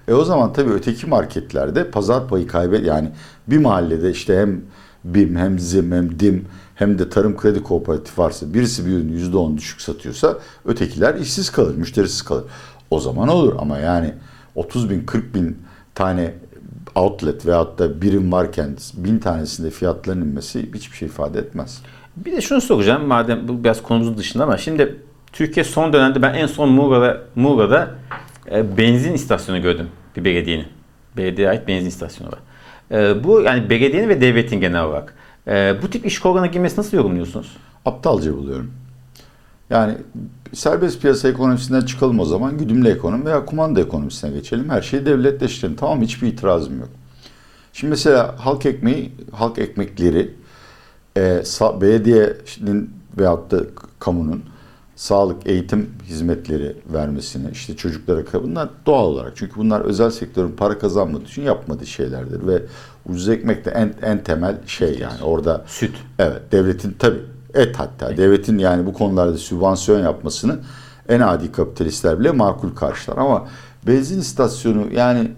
E 0.09 0.13
o 0.13 0.25
zaman 0.25 0.53
tabii 0.53 0.71
öteki 0.71 1.07
marketlerde 1.07 1.91
pazar 1.91 2.29
payı 2.29 2.47
kaybet 2.47 2.87
yani 2.87 3.11
bir 3.47 3.59
mahallede 3.59 4.11
işte 4.11 4.39
hem 4.39 4.61
BİM 5.05 5.37
hem 5.37 5.59
ZİM 5.59 5.93
hem 5.93 6.21
DİM 6.21 6.45
hem 6.75 6.99
de 6.99 7.09
tarım 7.09 7.37
kredi 7.37 7.63
kooperatif 7.63 8.19
varsa 8.19 8.55
birisi 8.55 8.87
bir 8.87 8.91
ürünü 8.91 9.21
%10 9.21 9.57
düşük 9.57 9.81
satıyorsa 9.81 10.39
ötekiler 10.65 11.15
işsiz 11.15 11.51
kalır, 11.51 11.75
müşterisiz 11.75 12.23
kalır. 12.23 12.45
O 12.91 13.01
zaman 13.01 13.29
olur 13.29 13.55
ama 13.59 13.79
yani 13.79 14.15
30 14.55 14.91
bin 14.91 15.07
40 15.07 15.35
bin 15.35 15.59
tane 15.95 16.35
outlet 16.99 17.47
veyahut 17.47 17.79
da 17.79 18.03
birim 18.03 18.33
varken 18.33 18.77
bin 18.95 19.19
tanesinde 19.19 19.71
fiyatların 19.71 20.21
inmesi 20.21 20.69
hiçbir 20.75 20.97
şey 20.97 21.09
ifade 21.09 21.39
etmez. 21.39 21.83
Bir 22.17 22.33
de 22.33 22.41
şunu 22.41 22.61
soracağım 22.61 23.07
madem 23.07 23.49
bu 23.49 23.65
biraz 23.65 23.83
konumuzun 23.83 24.17
dışında 24.17 24.45
ama 24.45 24.59
şimdi 24.59 24.97
Türkiye 25.33 25.65
son 25.65 25.93
dönemde 25.93 26.23
ben 26.23 26.35
en 26.35 26.47
son 26.47 26.69
Muğla'da, 26.69 27.21
Muğla'da 27.35 27.91
e, 28.51 28.77
benzin 28.79 29.13
istasyonu 29.13 29.63
gördüm 29.63 29.89
bir 30.17 30.25
belediyenin. 30.25 30.67
Belediyeye 31.17 31.51
ait 31.51 31.69
benzin 31.69 31.89
istasyonu 31.89 32.31
var. 32.33 32.39
E, 32.91 33.25
bu 33.25 33.41
yani 33.41 33.71
belediyenin 33.71 34.09
ve 34.09 34.21
devletin 34.21 34.61
genel 34.61 34.85
olarak. 34.85 35.15
E, 35.49 35.75
bu 35.83 35.91
tip 35.91 36.07
iş 36.07 36.19
kollarına 36.19 36.47
girmesi 36.47 36.81
nasıl 36.81 36.97
yorumluyorsunuz? 36.97 37.57
Aptalca 37.85 38.33
buluyorum. 38.37 38.73
Yani 39.71 39.95
serbest 40.53 41.01
piyasa 41.01 41.29
ekonomisinden 41.29 41.81
çıkalım 41.81 42.21
o 42.21 42.25
zaman. 42.25 42.59
Güdümlü 42.59 42.89
ekonomi 42.89 43.25
veya 43.25 43.45
kumanda 43.45 43.81
ekonomisine 43.81 44.31
geçelim. 44.31 44.71
Her 44.71 44.83
şeyi 44.83 45.07
devletleştirelim. 45.07 45.77
Tamam 45.77 46.03
hiçbir 46.03 46.29
itirazım 46.29 46.79
yok. 46.79 46.89
Şimdi 47.73 47.91
mesela 47.91 48.35
halk 48.39 48.67
ekmeği, 48.67 49.13
halk 49.33 49.59
ekmekleri 49.59 50.35
e, 51.17 51.43
belediyenin 51.81 52.91
veyahut 53.19 53.51
da 53.51 53.61
kamunun 53.99 54.43
sağlık, 54.97 55.47
eğitim 55.47 55.91
hizmetleri 56.07 56.77
vermesini, 56.93 57.51
işte 57.53 57.77
çocuklara 57.77 58.43
bunlar 58.43 58.69
doğal 58.87 59.05
olarak. 59.05 59.33
Çünkü 59.37 59.57
bunlar 59.57 59.81
özel 59.81 60.11
sektörün 60.11 60.53
para 60.53 60.79
kazanmadığı 60.79 61.25
için 61.25 61.43
yapmadığı 61.43 61.87
şeylerdir 61.87 62.47
ve 62.47 62.63
ucuz 63.09 63.29
ekmek 63.29 63.65
de 63.65 63.71
en, 63.71 63.95
en 64.03 64.25
temel 64.25 64.57
şey 64.67 64.99
yani 64.99 65.23
orada. 65.23 65.65
Süt. 65.67 65.97
Evet 66.19 66.43
devletin 66.53 66.97
tabii 66.99 67.23
et 67.55 67.77
hatta 67.79 68.17
devletin 68.17 68.59
yani 68.59 68.87
bu 68.87 68.93
konularda 68.93 69.39
sübvansiyon 69.39 70.01
yapmasını 70.01 70.59
en 71.09 71.21
adi 71.21 71.53
kapitalistler 71.53 72.21
bile 72.21 72.31
makul 72.31 72.75
karşılar 72.75 73.17
ama 73.17 73.49
benzin 73.87 74.21
istasyonu 74.21 74.93
yani 74.93 75.31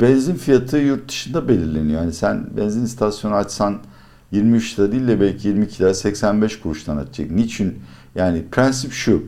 benzin 0.00 0.34
fiyatı 0.34 0.78
yurt 0.78 1.08
dışında 1.08 1.48
belirleniyor. 1.48 2.00
Yani 2.00 2.12
sen 2.12 2.46
benzin 2.56 2.84
istasyonu 2.84 3.34
açsan 3.34 3.78
23 4.32 4.78
lira 4.78 4.92
değil 4.92 5.08
de 5.08 5.20
belki 5.20 5.48
22 5.48 5.82
lira 5.82 5.94
85 5.94 6.60
kuruştan 6.60 6.96
açacak. 6.96 7.30
Niçin? 7.30 7.78
Yani 8.14 8.44
prensip 8.50 8.92
şu. 8.92 9.22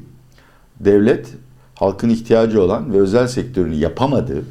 Devlet 0.81 1.29
halkın 1.75 2.09
ihtiyacı 2.09 2.63
olan 2.63 2.93
ve 2.93 2.99
özel 2.99 3.29
sektörünü 3.29 3.75
yapamadığı 3.75 4.45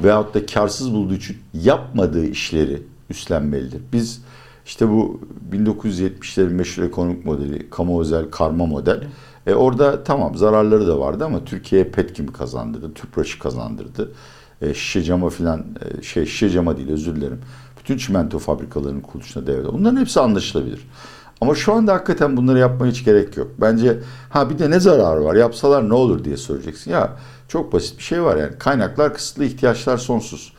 veyahut 0.00 0.34
da 0.34 0.46
karsız 0.46 0.92
bulduğu 0.92 1.14
için 1.14 1.36
yapmadığı 1.54 2.26
işleri 2.26 2.82
üstlenmelidir. 3.10 3.80
Biz 3.92 4.20
işte 4.66 4.88
bu 4.88 5.20
1970'lerin 5.52 6.52
meşhur 6.52 6.82
ekonomik 6.82 7.24
modeli, 7.24 7.70
kamu 7.70 8.00
özel 8.00 8.30
karma 8.30 8.66
model. 8.66 9.02
E 9.46 9.54
orada 9.54 10.04
tamam 10.04 10.36
zararları 10.36 10.86
da 10.86 10.98
vardı 10.98 11.24
ama 11.24 11.44
Türkiye'ye 11.44 11.90
Petkim 11.90 12.32
kazandırdı, 12.32 12.94
Tüpraş'ı 12.94 13.38
kazandırdı. 13.38 14.12
E, 14.62 14.74
şişe 14.74 15.02
cama 15.02 15.30
filan 15.30 15.64
e, 15.98 16.02
şey 16.02 16.26
şişe 16.26 16.50
cama 16.50 16.76
değil 16.76 16.90
özür 16.90 17.16
dilerim. 17.16 17.40
Bütün 17.78 17.96
çimento 17.96 18.38
fabrikalarının 18.38 19.00
kuruluşuna 19.00 19.46
devlet. 19.46 19.72
Bunların 19.72 20.00
hepsi 20.00 20.20
anlaşılabilir. 20.20 20.88
Ama 21.40 21.54
şu 21.54 21.72
anda 21.72 21.94
hakikaten 21.94 22.36
bunları 22.36 22.58
yapmaya 22.58 22.90
hiç 22.90 23.04
gerek 23.04 23.36
yok. 23.36 23.48
Bence 23.60 23.98
ha 24.30 24.50
bir 24.50 24.58
de 24.58 24.70
ne 24.70 24.80
zararı 24.80 25.24
var 25.24 25.34
yapsalar 25.34 25.88
ne 25.88 25.94
olur 25.94 26.24
diye 26.24 26.36
soracaksın. 26.36 26.90
Ya 26.90 27.16
çok 27.48 27.72
basit 27.72 27.98
bir 27.98 28.02
şey 28.02 28.22
var 28.22 28.36
yani 28.36 28.58
kaynaklar 28.58 29.14
kısıtlı 29.14 29.44
ihtiyaçlar 29.44 29.96
sonsuz. 29.96 30.52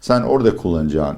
Sen 0.00 0.22
orada 0.22 0.56
kullanacağın 0.56 1.16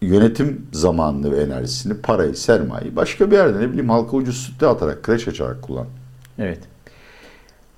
yönetim 0.00 0.66
zamanını 0.72 1.32
ve 1.32 1.42
enerjisini, 1.42 2.00
parayı, 2.00 2.36
sermayeyi 2.36 2.96
başka 2.96 3.30
bir 3.30 3.36
yerde 3.36 3.60
ne 3.60 3.68
bileyim 3.68 3.90
halka 3.90 4.16
ucuz 4.16 4.36
sütte 4.36 4.66
atarak, 4.66 5.02
kreş 5.02 5.28
açarak 5.28 5.62
kullan. 5.62 5.86
Evet. 6.38 6.60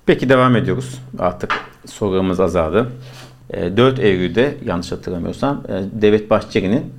Peki 0.05 0.29
devam 0.29 0.55
ediyoruz. 0.55 1.01
Artık 1.19 1.53
sorularımız 1.85 2.39
azaldı. 2.39 2.91
4 3.53 3.99
Eylül'de 3.99 4.57
yanlış 4.65 4.91
hatırlamıyorsam 4.91 5.63
Devlet 5.91 6.29
Bahçeli'nin 6.29 6.93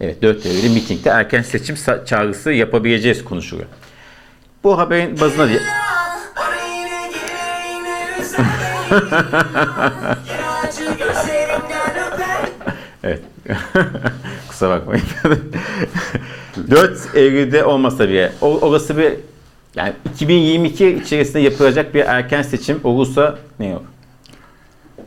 evet 0.00 0.22
4 0.22 0.46
Eylül'de 0.46 0.68
mitingde 0.68 1.10
erken 1.10 1.42
seçim 1.42 1.76
çağrısı 2.06 2.52
yapabileceğiz 2.52 3.24
konuşuluyor. 3.24 3.68
Bu 4.64 4.78
haberin 4.78 5.20
bazına 5.20 5.48
diye 5.48 5.60
evet. 13.02 13.22
Kusura 14.60 14.80
bakmayın. 14.80 15.04
4 16.70 17.08
Eylül'de 17.14 17.64
olmasa 17.64 18.08
bile 18.08 18.32
orası 18.40 18.96
bir 18.96 19.12
yani 19.74 19.92
2022 20.14 20.88
içerisinde 20.88 21.38
yapılacak 21.38 21.94
bir 21.94 22.00
erken 22.00 22.42
seçim 22.42 22.80
olursa 22.84 23.38
ne 23.60 23.72
olur? 23.72 23.84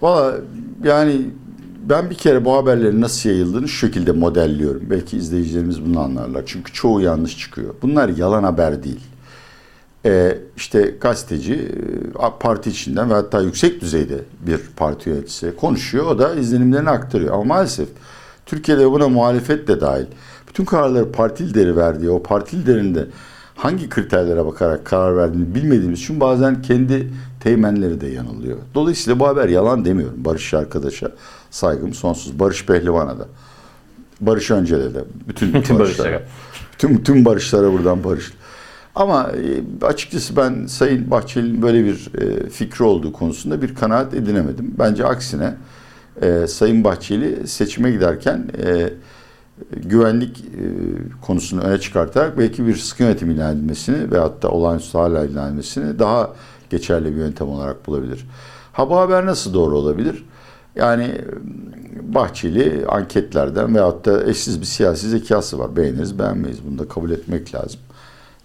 Valla 0.02 0.36
yani 0.84 1.22
ben 1.90 2.10
bir 2.10 2.16
kere 2.16 2.46
bu 2.46 2.54
haberlerin 2.54 3.02
nasıl 3.02 3.30
yayıldığını 3.30 3.68
şu 3.68 3.88
şekilde 3.88 4.12
modelliyorum. 4.12 4.82
Belki 4.90 5.18
izleyicilerimiz 5.18 5.86
bunu 5.86 6.00
anlarlar. 6.00 6.44
Çünkü 6.46 6.74
çoğu 6.74 7.02
yanlış 7.02 7.40
çıkıyor. 7.40 7.76
Bunlar 7.82 8.10
yalan 8.10 8.44
haber 8.44 8.84
değil. 8.84 9.02
Ee, 10.06 10.38
işte 10.58 10.96
gazeteci 11.02 11.72
parti 12.40 12.70
içinden 12.70 13.10
ve 13.10 13.14
hatta 13.14 13.42
yüksek 13.42 13.82
düzeyde 13.82 14.20
bir 14.48 14.60
parti 14.76 15.10
yöneticisi 15.10 15.56
konuşuyor. 15.56 16.06
O 16.06 16.20
da 16.20 16.36
izlenimlerini 16.36 16.90
aktarıyor. 16.90 17.34
Ama 17.34 17.44
maalesef 17.44 17.90
Türkiye'de 18.46 18.92
buna 18.92 19.10
muhalefet 19.10 19.68
de 19.68 19.82
dahil. 19.82 20.06
Bütün 20.48 20.66
kararları 20.66 21.12
parti 21.12 21.50
lideri 21.50 21.78
verdiği 21.78 22.10
o 22.10 22.24
parti 22.24 22.58
liderinde 22.58 23.08
hangi 23.56 23.90
kriterlere 23.90 24.46
bakarak 24.46 24.86
karar 24.86 25.18
verdiğini 25.18 25.56
bilmediğimiz 25.56 26.00
için 26.00 26.20
bazen 26.20 26.62
kendi 26.62 27.10
teğmenleri 27.40 28.02
de 28.02 28.08
yanılıyor. 28.08 28.58
Dolayısıyla 28.76 29.20
bu 29.20 29.28
haber 29.28 29.50
yalan 29.50 29.86
demiyorum. 29.86 30.26
Barış 30.26 30.54
arkadaşa 30.54 31.12
saygım 31.52 31.94
sonsuz. 31.94 32.40
Barış 32.40 32.66
Pehlivan'a 32.66 33.20
da. 33.20 33.28
Barış 34.22 34.52
Öncel'e 34.52 34.94
de. 34.94 35.04
Bütün, 35.28 35.54
bütün 35.54 35.80
barışlara. 35.80 36.22
Bütün, 36.74 36.98
bütün 36.98 37.26
barışlara 37.26 37.74
buradan 37.74 38.04
barış. 38.04 38.34
Ama 38.96 39.32
açıkçası 39.82 40.36
ben 40.36 40.66
Sayın 40.66 41.12
Bahçeli'nin 41.12 41.62
böyle 41.62 41.86
bir 41.86 42.10
fikri 42.50 42.84
olduğu 42.84 43.14
konusunda 43.14 43.62
bir 43.62 43.76
kanaat 43.76 44.14
edinemedim. 44.14 44.76
Bence 44.80 45.06
aksine 45.06 45.54
Sayın 46.48 46.84
Bahçeli 46.84 47.48
seçime 47.48 47.92
giderken 47.92 48.48
güvenlik 49.72 50.46
konusunu 51.22 51.62
öne 51.62 51.80
çıkartarak 51.80 52.38
belki 52.38 52.68
bir 52.68 52.76
sıkı 52.76 53.04
yönetim 53.04 53.32
ilan 53.32 53.56
edilmesini 53.56 54.12
veyahut 54.12 54.44
da 54.44 54.50
olağanüstü 54.50 54.98
hala 54.98 55.26
ilan 55.26 55.48
edilmesini 55.48 56.00
daha 56.00 56.34
geçerli 56.70 57.16
bir 57.16 57.18
yöntem 57.18 57.50
olarak 57.50 57.88
bulabilir. 57.88 58.28
Ha 58.74 58.90
bu 58.90 58.98
haber 58.98 59.26
nasıl 59.26 59.54
doğru 59.54 59.78
olabilir? 59.78 60.26
Yani 60.76 61.22
Bahçeli 62.02 62.86
anketlerden 62.88 63.76
veyahut 63.76 64.06
da 64.06 64.30
eşsiz 64.30 64.62
bir 64.62 64.66
siyasi 64.66 65.10
zekası 65.10 65.60
var. 65.60 65.76
Beğeniriz 65.76 66.20
beğenmeyiz. 66.20 66.66
Bunu 66.68 66.80
da 66.80 66.88
kabul 66.88 67.12
etmek 67.12 67.56
lazım. 67.56 67.80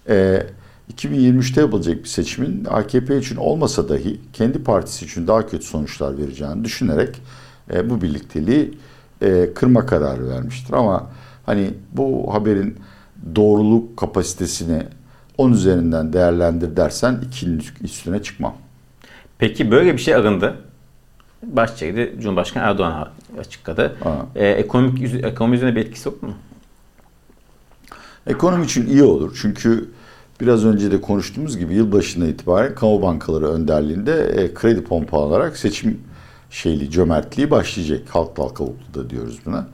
Ee, 0.09 0.47
2023'te 0.95 1.61
yapılacak 1.61 1.99
bir 1.99 2.09
seçimin 2.09 2.65
AKP 2.65 3.19
için 3.19 3.37
olmasa 3.37 3.89
dahi 3.89 4.21
kendi 4.33 4.63
partisi 4.63 5.05
için 5.05 5.27
daha 5.27 5.47
kötü 5.47 5.67
sonuçlar 5.67 6.19
vereceğini 6.19 6.65
düşünerek 6.65 7.21
e, 7.73 7.91
bu 7.91 8.03
birlikteliği 8.03 8.79
e, 9.23 9.55
kırma 9.55 9.87
kararı 9.87 10.29
vermiştir. 10.29 10.73
Ama 10.73 11.11
hani 11.47 11.75
bu 11.93 12.35
haberin 12.35 12.77
doğruluk 13.37 13.97
kapasitesini 13.97 14.83
10 15.39 15.53
üzerinden 15.53 16.13
değerlendir 16.13 16.77
dersen 16.77 17.21
ikinin 17.27 17.63
üstüne 17.83 18.23
çıkmam. 18.23 18.55
Peki 19.39 19.71
böyle 19.71 19.93
bir 19.93 19.99
şey 19.99 20.15
arındı. 20.15 20.57
Bahçeli 21.43 22.15
Cumhurbaşkanı 22.21 22.65
Erdoğan 22.65 23.09
açıkladı. 23.41 23.97
Ee, 24.35 24.49
ekonomik 24.49 25.25
ekonomi 25.25 25.57
üzerine 25.57 25.77
bir 25.77 25.81
etkisi 25.81 26.09
yok 26.09 26.23
mu? 26.23 26.35
Ekonomi 28.27 28.65
için 28.65 28.87
iyi 28.87 29.03
olur. 29.03 29.39
Çünkü 29.43 29.89
biraz 30.41 30.65
önce 30.65 30.91
de 30.91 31.01
konuştuğumuz 31.01 31.59
gibi 31.59 31.75
yılbaşından 31.75 32.29
itibaren 32.29 32.75
kamu 32.75 33.03
bankaları 33.03 33.49
önderliğinde 33.49 34.13
e, 34.13 34.55
kredi 34.55 34.85
pompalanarak 34.85 35.57
seçim 35.57 36.01
şeyli 36.51 36.91
cömertliği 36.91 37.51
başlayacak. 37.51 38.01
Halk 38.11 38.39
halka 38.39 38.65
da 38.95 39.11
diyoruz 39.11 39.39
buna. 39.47 39.67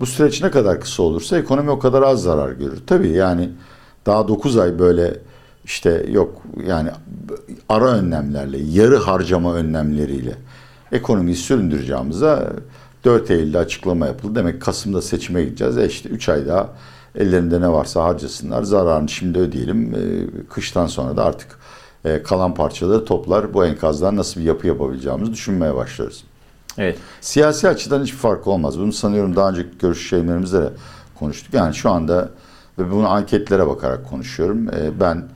Bu 0.00 0.06
süreç 0.06 0.42
ne 0.42 0.50
kadar 0.50 0.80
kısa 0.80 1.02
olursa 1.02 1.38
ekonomi 1.38 1.70
o 1.70 1.78
kadar 1.78 2.02
az 2.02 2.22
zarar 2.22 2.52
görür. 2.52 2.82
Tabii 2.86 3.08
yani 3.08 3.50
daha 4.06 4.28
9 4.28 4.56
ay 4.56 4.78
böyle 4.78 5.18
işte 5.64 6.06
yok 6.10 6.42
yani 6.66 6.90
ara 7.68 7.90
önlemlerle, 7.92 8.58
yarı 8.58 8.96
harcama 8.96 9.54
önlemleriyle 9.54 10.34
ekonomiyi 10.92 11.36
süründüreceğimize 11.36 12.52
4 13.04 13.30
Eylül'de 13.30 13.58
açıklama 13.58 14.06
yapıldı. 14.06 14.34
Demek 14.34 14.62
Kasım'da 14.62 15.02
seçime 15.02 15.44
gideceğiz. 15.44 15.78
E 15.78 15.86
işte 15.86 16.08
3 16.08 16.28
ay 16.28 16.46
daha 16.46 16.68
ellerinde 17.14 17.60
ne 17.60 17.68
varsa 17.68 18.04
harcasınlar. 18.04 18.62
Zararını 18.62 19.08
şimdi 19.08 19.38
ödeyelim. 19.38 19.94
E, 19.94 19.98
kıştan 20.48 20.86
sonra 20.86 21.16
da 21.16 21.24
artık 21.24 21.58
e, 22.04 22.22
kalan 22.22 22.54
parçaları 22.54 23.04
toplar. 23.04 23.54
Bu 23.54 23.66
enkazdan 23.66 24.16
nasıl 24.16 24.40
bir 24.40 24.44
yapı 24.44 24.66
yapabileceğimizi 24.66 25.32
düşünmeye 25.32 25.74
başlarız. 25.74 26.24
Evet. 26.78 26.98
Siyasi 27.20 27.68
açıdan 27.68 28.02
hiçbir 28.02 28.18
fark 28.18 28.46
olmaz. 28.46 28.78
Bunu 28.78 28.92
sanıyorum 28.92 29.36
daha 29.36 29.50
önceki 29.50 29.78
görüş 29.78 30.08
şeylerimizde 30.08 30.62
de 30.62 30.70
konuştuk. 31.18 31.54
Yani 31.54 31.74
şu 31.74 31.90
anda 31.90 32.30
ve 32.78 32.90
bunu 32.90 33.08
anketlere 33.08 33.66
bakarak 33.66 34.06
konuşuyorum. 34.10 34.68
E, 34.68 35.00
ben 35.00 35.28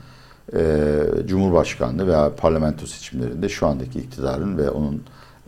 Cumhurbaşkanlığı 1.27 2.07
veya 2.07 2.31
parlamento 2.37 2.87
seçimlerinde 2.87 3.49
şu 3.49 3.67
andaki 3.67 3.99
iktidarın 3.99 4.59
ve 4.59 4.71
onun 4.71 5.03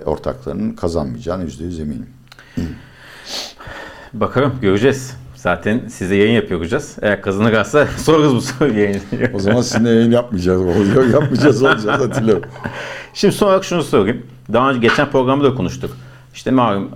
ortaklarının 0.05 0.73
kazanmayacağını 0.73 1.45
yüzde 1.45 1.65
yüz 1.65 1.81
eminim. 1.81 2.07
Bakalım 4.13 4.53
göreceğiz. 4.61 5.24
Zaten 5.45 5.81
size 5.89 6.17
yayın 6.17 6.33
yapıyor 6.33 6.61
olacağız. 6.61 6.97
Eğer 7.03 7.23
kazanırsa 7.23 7.87
sorarız 7.97 8.35
bu 8.35 8.41
soruyu 8.41 8.79
yayın. 8.79 9.03
o 9.35 9.39
zaman 9.39 9.63
sizinle 9.63 9.91
yayın 9.91 10.11
yapmayacağız. 10.11 10.61
Oluyor, 10.61 11.09
yapmayacağız 11.09 11.63
olacağız 11.63 11.89
Atilla. 11.89 12.39
Şimdi 13.15 13.35
son 13.35 13.47
olarak 13.47 13.65
şunu 13.65 13.83
sorayım. 13.83 14.27
Daha 14.53 14.71
önce 14.71 14.89
geçen 14.89 15.11
programda 15.11 15.45
da 15.45 15.55
konuştuk. 15.55 15.97
İşte 16.35 16.51
malum 16.51 16.91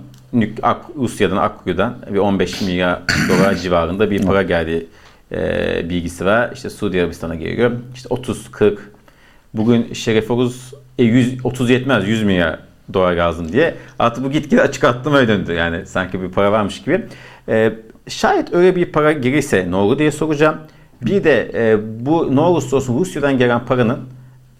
Rusya'dan, 0.97 1.37
Akkuyu'dan 1.37 1.97
bir 2.13 2.17
15 2.17 2.61
milyar 2.61 3.01
dolar 3.29 3.55
civarında 3.63 4.11
bir 4.11 4.23
para 4.23 4.41
geldi 4.41 4.87
e, 5.31 5.89
bilgisi 5.89 6.25
var. 6.25 6.51
İşte 6.53 6.69
Suudi 6.69 7.01
Arabistan'a 7.01 7.35
geliyor. 7.35 7.71
İşte 7.95 8.07
30, 8.09 8.51
40. 8.51 8.79
Bugün 9.53 9.93
Şeref 9.93 10.31
Oruz 10.31 10.73
e, 10.97 11.03
100, 11.03 11.45
30 11.45 11.69
yetmez 11.69 12.07
100 12.07 12.23
milyar 12.23 12.59
dolar 12.93 13.13
lazım 13.13 13.51
diye. 13.51 13.75
Artık 13.99 14.23
bu 14.23 14.31
gitgide 14.31 14.61
açık 14.61 14.83
arttırmaya 14.83 15.27
döndü. 15.27 15.53
Yani 15.53 15.85
sanki 15.85 16.21
bir 16.21 16.29
para 16.29 16.51
varmış 16.51 16.81
gibi. 16.81 17.05
E, 17.49 17.73
şayet 18.09 18.53
öyle 18.53 18.75
bir 18.75 18.85
para 18.85 19.11
girirse 19.11 19.71
ne 19.71 19.75
olur 19.75 19.99
diye 19.99 20.11
soracağım. 20.11 20.57
Bir 21.01 21.23
de 21.23 21.51
e, 21.53 21.77
bu 22.05 22.35
ne 22.35 22.39
olursa 22.39 22.75
olsun 22.75 22.99
Rusya'dan 22.99 23.37
gelen 23.37 23.65
paranın 23.65 23.99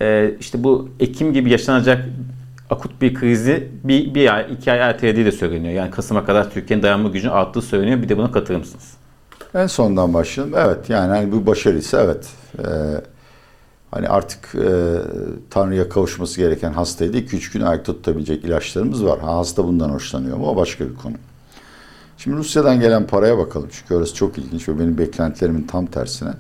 e, 0.02 0.32
işte 0.40 0.64
bu 0.64 0.90
Ekim 1.00 1.34
gibi 1.34 1.52
yaşanacak 1.52 2.06
akut 2.70 3.02
bir 3.02 3.14
krizi 3.14 3.68
bir, 3.84 4.14
bir 4.14 4.36
ay, 4.36 4.54
iki 4.54 4.72
ay 4.72 4.80
ertelediği 4.80 5.26
de 5.26 5.32
söyleniyor. 5.32 5.74
Yani 5.74 5.92
Kasım'a 5.92 6.26
kadar 6.26 6.52
Türkiye'nin 6.52 6.84
dayanma 6.84 7.10
gücünün 7.10 7.32
arttığı 7.32 7.62
söyleniyor. 7.62 8.02
Bir 8.02 8.10
de 8.10 8.18
buna 8.18 8.32
katılır 8.32 8.60
mısınız? 8.60 8.94
En 9.56 9.68
sondan 9.68 10.14
başlayalım. 10.14 10.54
Evet 10.58 10.90
yani 10.90 11.10
hani 11.10 11.32
bu 11.32 11.46
başarıysa 11.46 12.02
evet. 12.04 12.30
Ee, 12.60 12.64
hani 13.92 14.10
artık 14.10 14.56
e, 14.56 14.70
Tanrı'ya 15.50 15.90
kavuşması 15.90 16.42
gereken 16.42 16.72
hastaydı. 16.74 17.18
2-3 17.18 17.54
gün 17.54 17.62
ayakta 17.62 17.94
tutabilecek 17.94 18.46
ilaçlarımız 18.46 19.06
var. 19.06 19.20
Ha, 19.20 19.38
hasta 19.38 19.66
bundan 19.66 19.90
hoşlanıyor 19.90 20.38
mu? 20.38 20.48
O 20.48 20.56
başka 20.56 20.86
bir 20.90 20.96
konu. 20.96 21.14
Şimdi 22.20 22.38
Rusya'dan 22.38 22.80
gelen 22.80 23.08
paraya 23.08 23.38
bakalım. 23.38 23.70
Çünkü 23.72 23.96
orası 23.96 24.16
çok 24.16 24.38
ilginç 24.38 24.70
ve 24.70 24.80
benim 24.80 24.98
beklentilerimin 24.98 25.68
tam 25.68 25.86
tersine. 25.86 26.34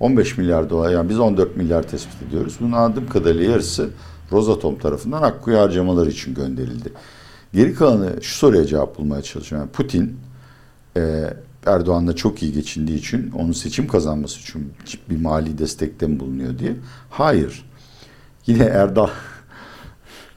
15 0.00 0.38
milyar 0.38 0.70
dolar 0.70 0.90
yani 0.90 1.08
biz 1.08 1.18
14 1.18 1.56
milyar 1.56 1.82
tespit 1.82 2.22
ediyoruz. 2.28 2.56
Bunun 2.60 2.72
anladığım 2.72 3.08
kadarıyla 3.08 3.50
yarısı 3.50 3.90
Rosatom 4.32 4.78
tarafından 4.78 5.22
Akkuyu 5.22 5.58
harcamaları 5.58 6.10
için 6.10 6.34
gönderildi. 6.34 6.92
Geri 7.52 7.74
kalanı 7.74 8.22
şu 8.22 8.36
soruya 8.36 8.66
cevap 8.66 8.98
bulmaya 8.98 9.22
çalışıyorum. 9.22 9.68
Yani 9.68 9.72
Putin 9.72 10.16
e, 10.96 11.34
Erdoğan'la 11.66 12.16
çok 12.16 12.42
iyi 12.42 12.52
geçindiği 12.52 12.98
için 12.98 13.30
onun 13.30 13.52
seçim 13.52 13.88
kazanması 13.88 14.40
için 14.40 14.72
bir 15.10 15.20
mali 15.20 15.58
destekte 15.58 16.06
mi 16.06 16.20
bulunuyor 16.20 16.58
diye. 16.58 16.76
Hayır. 17.10 17.64
Yine 18.46 18.64
Erdal 18.64 19.08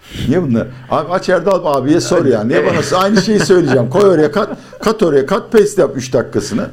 Niye 0.27 0.43
bunlar? 0.43 0.67
Abi 0.89 1.11
aç 1.11 1.29
Erdal 1.29 1.65
abiye 1.65 2.01
sor 2.01 2.25
ya. 2.25 2.43
Niye 2.43 2.65
bana 2.65 2.97
aynı 3.01 3.21
şeyi 3.21 3.39
söyleyeceğim. 3.39 3.89
Koy 3.89 4.09
oraya 4.09 4.31
kat, 4.31 4.57
kat 4.79 5.03
oraya 5.03 5.25
kat 5.25 5.51
paste 5.51 5.81
yap 5.81 5.91
3 5.95 6.13
dakikasını. 6.13 6.69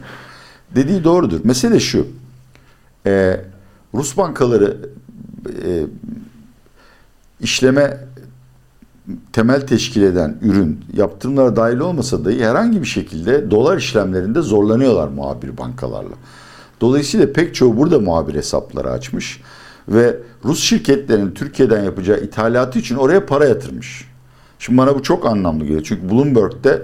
Dediği 0.74 1.04
doğrudur. 1.04 1.40
Mesele 1.44 1.80
şu. 1.80 2.06
E, 3.06 3.40
Rus 3.94 4.16
bankaları 4.16 4.76
e, 5.64 5.86
işleme 7.40 8.00
temel 9.32 9.66
teşkil 9.66 10.02
eden 10.02 10.38
ürün 10.42 10.84
yaptırımlara 10.92 11.56
dahil 11.56 11.78
olmasa 11.78 12.24
dahi 12.24 12.44
herhangi 12.44 12.80
bir 12.80 12.86
şekilde 12.86 13.50
dolar 13.50 13.78
işlemlerinde 13.78 14.42
zorlanıyorlar 14.42 15.08
muhabir 15.08 15.58
bankalarla. 15.58 16.14
Dolayısıyla 16.80 17.32
pek 17.32 17.54
çoğu 17.54 17.76
burada 17.76 17.98
muhabir 17.98 18.34
hesapları 18.34 18.90
açmış 18.90 19.40
ve 19.88 20.16
Rus 20.44 20.62
şirketlerinin 20.62 21.30
Türkiye'den 21.30 21.84
yapacağı 21.84 22.20
ithalatı 22.20 22.78
için 22.78 22.96
oraya 22.96 23.26
para 23.26 23.44
yatırmış. 23.44 24.08
Şimdi 24.58 24.78
bana 24.78 24.94
bu 24.94 25.02
çok 25.02 25.26
anlamlı 25.26 25.64
geliyor. 25.64 25.82
Çünkü 25.84 26.10
Bloomberg'de 26.10 26.82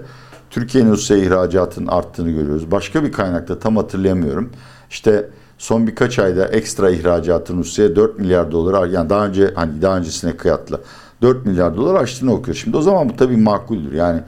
Türkiye'nin 0.51 0.91
Rusya 0.91 1.17
ihracatının 1.17 1.87
arttığını 1.87 2.31
görüyoruz. 2.31 2.71
Başka 2.71 3.05
bir 3.05 3.13
kaynakta 3.13 3.59
tam 3.59 3.77
hatırlayamıyorum. 3.77 4.51
İşte 4.91 5.31
son 5.59 5.87
birkaç 5.87 6.19
ayda 6.19 6.49
ekstra 6.49 6.91
ihracatın 6.91 7.59
Rusya'ya 7.59 7.97
4 7.97 8.19
milyar 8.19 8.53
dolar 8.53 8.87
yani 8.87 9.11
daha 9.11 9.27
önce 9.27 9.53
hani 9.55 9.83
daha 9.83 9.97
öncesine 9.97 10.37
kıyasla 10.37 10.81
4 11.23 11.47
milyar 11.47 11.77
dolar 11.77 12.03
aştığını 12.03 12.33
okuyor. 12.33 12.57
Şimdi 12.57 12.77
o 12.77 12.83
zaman 12.83 13.09
bu 13.09 13.17
tabii 13.17 13.37
makuldür. 13.37 13.93
Yani 13.93 14.21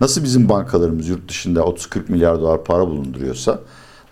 nasıl 0.00 0.24
bizim 0.24 0.48
bankalarımız 0.48 1.08
yurt 1.08 1.28
dışında 1.28 1.60
30-40 1.60 2.00
milyar 2.08 2.40
dolar 2.40 2.64
para 2.64 2.86
bulunduruyorsa 2.86 3.58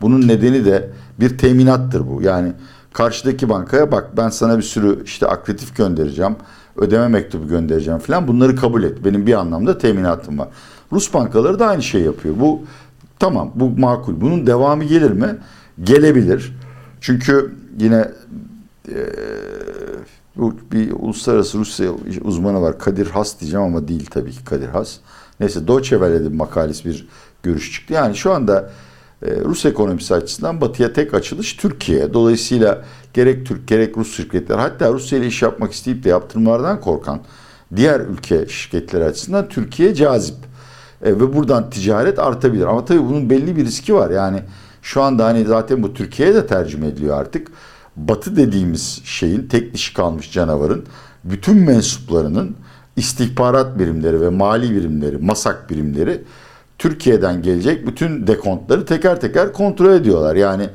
bunun 0.01 0.29
nedeni 0.29 0.65
de 0.65 0.91
bir 1.21 1.39
teminattır 1.39 2.07
bu. 2.11 2.23
Yani 2.23 2.53
karşıdaki 2.93 3.49
bankaya 3.49 3.93
bak 3.93 4.17
ben 4.17 4.29
sana 4.29 4.59
bir 4.59 4.63
sürü 4.63 5.05
işte 5.05 5.27
akredif 5.27 5.77
göndereceğim, 5.77 6.37
ödeme 6.77 7.09
mektubu 7.09 7.49
göndereceğim 7.49 7.99
falan 7.99 8.29
bunları 8.29 8.57
kabul 8.57 8.83
et. 8.83 9.05
Benim 9.05 9.27
bir 9.27 9.35
anlamda 9.35 9.79
teminatım 9.79 10.39
var. 10.39 10.49
Rus 10.93 11.15
bankaları 11.15 11.59
da 11.59 11.67
aynı 11.67 11.83
şey 11.83 12.01
yapıyor. 12.01 12.35
Bu 12.41 12.63
tamam 13.19 13.53
bu 13.55 13.71
makul. 13.71 14.21
Bunun 14.21 14.47
devamı 14.47 14.85
gelir 14.85 15.11
mi? 15.11 15.39
Gelebilir. 15.83 16.57
Çünkü 17.01 17.55
yine 17.79 18.11
e, 18.89 18.97
bir 20.73 20.93
uluslararası 20.93 21.59
Rusya 21.59 21.91
uzmanı 22.23 22.63
var. 22.63 22.79
Kadir 22.79 23.07
Has 23.07 23.41
diyeceğim 23.41 23.67
ama 23.67 23.89
değil 23.89 24.07
tabii 24.11 24.31
ki 24.31 24.45
Kadir 24.45 24.69
Has. 24.69 24.97
Neyse 25.41 25.69
Deutsche 25.69 25.97
Welle'de 25.97 26.31
bir 26.33 26.37
makalesi 26.37 26.85
bir 26.85 27.09
görüş 27.43 27.73
çıktı. 27.73 27.95
Yani 27.95 28.17
şu 28.17 28.33
anda 28.33 28.71
e, 29.23 29.41
Rus 29.41 29.65
ekonomisi 29.65 30.15
açısından 30.15 30.61
batıya 30.61 30.93
tek 30.93 31.15
açılış 31.15 31.55
Türkiye. 31.57 32.15
Dolayısıyla 32.15 32.85
gerek 33.15 33.47
Türk 33.47 33.69
gerek 33.69 33.97
Rus 33.99 34.17
şirketler 34.17 34.59
hatta 34.59 34.93
Rusya 34.93 35.19
ile 35.19 35.27
iş 35.27 35.43
yapmak 35.43 35.73
isteyip 35.73 36.05
de 36.05 36.09
yaptırımlardan 36.09 36.81
korkan 36.81 37.21
diğer 37.77 38.01
ülke 38.01 38.49
şirketleri 38.49 39.05
açısından 39.05 39.49
Türkiye 39.49 39.95
cazip. 39.95 40.37
E, 41.03 41.13
ve 41.13 41.37
buradan 41.37 41.71
ticaret 41.71 42.19
artabilir. 42.19 42.67
Ama 42.67 42.85
tabii 42.85 43.05
bunun 43.05 43.31
belli 43.31 43.57
bir 43.57 43.65
riski 43.65 43.95
var. 43.95 44.11
Yani 44.11 44.43
şu 44.83 45.03
anda 45.03 45.25
hani 45.25 45.45
zaten 45.45 45.83
bu 45.83 45.95
Türkiye'ye 45.95 46.35
de 46.35 46.47
tercüme 46.47 46.87
ediliyor 46.87 47.21
artık. 47.21 47.49
Batı 47.97 48.37
dediğimiz 48.37 49.01
şeyin 49.05 49.49
tek 49.49 49.75
dişi 49.75 49.95
kalmış 49.95 50.33
canavarın 50.33 50.85
bütün 51.25 51.57
mensuplarının 51.57 52.57
istihbarat 52.97 53.79
birimleri 53.79 54.21
ve 54.21 54.29
mali 54.29 54.75
birimleri, 54.75 55.19
masak 55.19 55.71
birimleri 55.71 56.23
Türkiye'den 56.79 57.43
gelecek 57.43 57.87
bütün 57.87 58.27
dekontları 58.27 58.87
teker 58.87 59.21
teker 59.21 59.53
kontrol 59.53 59.93
ediyorlar. 59.93 60.37
Yani 60.37 60.69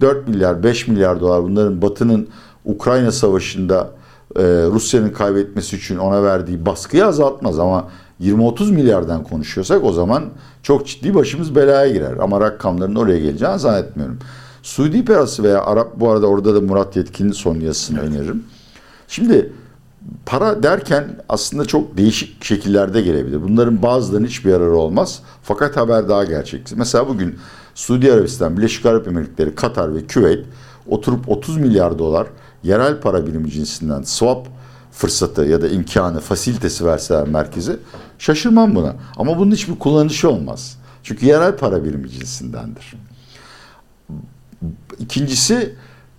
4 0.00 0.28
milyar, 0.28 0.62
5 0.62 0.88
milyar 0.88 1.20
dolar 1.20 1.42
bunların 1.42 1.82
Batı'nın 1.82 2.28
Ukrayna 2.64 3.12
Savaşı'nda 3.12 3.90
e, 4.36 4.42
Rusya'nın 4.42 5.10
kaybetmesi 5.10 5.76
için 5.76 5.96
ona 5.96 6.22
verdiği 6.22 6.66
baskıyı 6.66 7.06
azaltmaz 7.06 7.58
ama 7.58 7.88
20-30 8.22 8.72
milyardan 8.72 9.24
konuşuyorsak 9.24 9.84
o 9.84 9.92
zaman 9.92 10.24
çok 10.62 10.86
ciddi 10.86 11.14
başımız 11.14 11.54
belaya 11.54 11.92
girer. 11.92 12.16
Ama 12.20 12.40
rakamların 12.40 12.94
oraya 12.94 13.18
geleceğini 13.18 13.58
zannetmiyorum. 13.58 14.18
Suudi 14.62 15.04
parası 15.04 15.42
veya 15.42 15.64
Arap 15.64 16.00
bu 16.00 16.10
arada 16.10 16.26
orada 16.26 16.54
da 16.54 16.60
Murat 16.60 16.96
Yetkin'in 16.96 17.32
son 17.32 17.60
yazısını 17.60 18.00
öneririm. 18.00 18.44
Şimdi 19.08 19.52
para 20.26 20.62
derken 20.62 21.16
aslında 21.28 21.64
çok 21.64 21.96
değişik 21.96 22.44
şekillerde 22.44 23.02
gelebilir. 23.02 23.42
Bunların 23.42 23.82
bazılarının 23.82 24.26
hiçbir 24.26 24.50
yararı 24.50 24.76
olmaz. 24.76 25.22
Fakat 25.42 25.76
haber 25.76 26.08
daha 26.08 26.24
gerçekçi. 26.24 26.76
Mesela 26.76 27.08
bugün 27.08 27.38
Suudi 27.74 28.12
Arabistan, 28.12 28.56
Birleşik 28.56 28.86
Arap 28.86 29.08
Emirlikleri, 29.08 29.54
Katar 29.54 29.94
ve 29.94 30.06
Küveyt 30.06 30.46
oturup 30.88 31.28
30 31.28 31.56
milyar 31.56 31.98
dolar 31.98 32.26
yerel 32.62 33.00
para 33.00 33.26
birimi 33.26 33.50
cinsinden 33.50 34.02
swap 34.02 34.46
fırsatı 34.92 35.42
ya 35.42 35.62
da 35.62 35.68
imkanı, 35.68 36.20
fasilitesi 36.20 36.84
verseler 36.84 37.28
merkezi 37.28 37.76
şaşırmam 38.18 38.74
buna. 38.74 38.96
Ama 39.16 39.38
bunun 39.38 39.50
hiçbir 39.52 39.78
kullanışı 39.78 40.30
olmaz. 40.30 40.78
Çünkü 41.02 41.26
yerel 41.26 41.56
para 41.56 41.84
birimi 41.84 42.10
cinsindendir. 42.10 42.94
İkincisi 44.98 45.74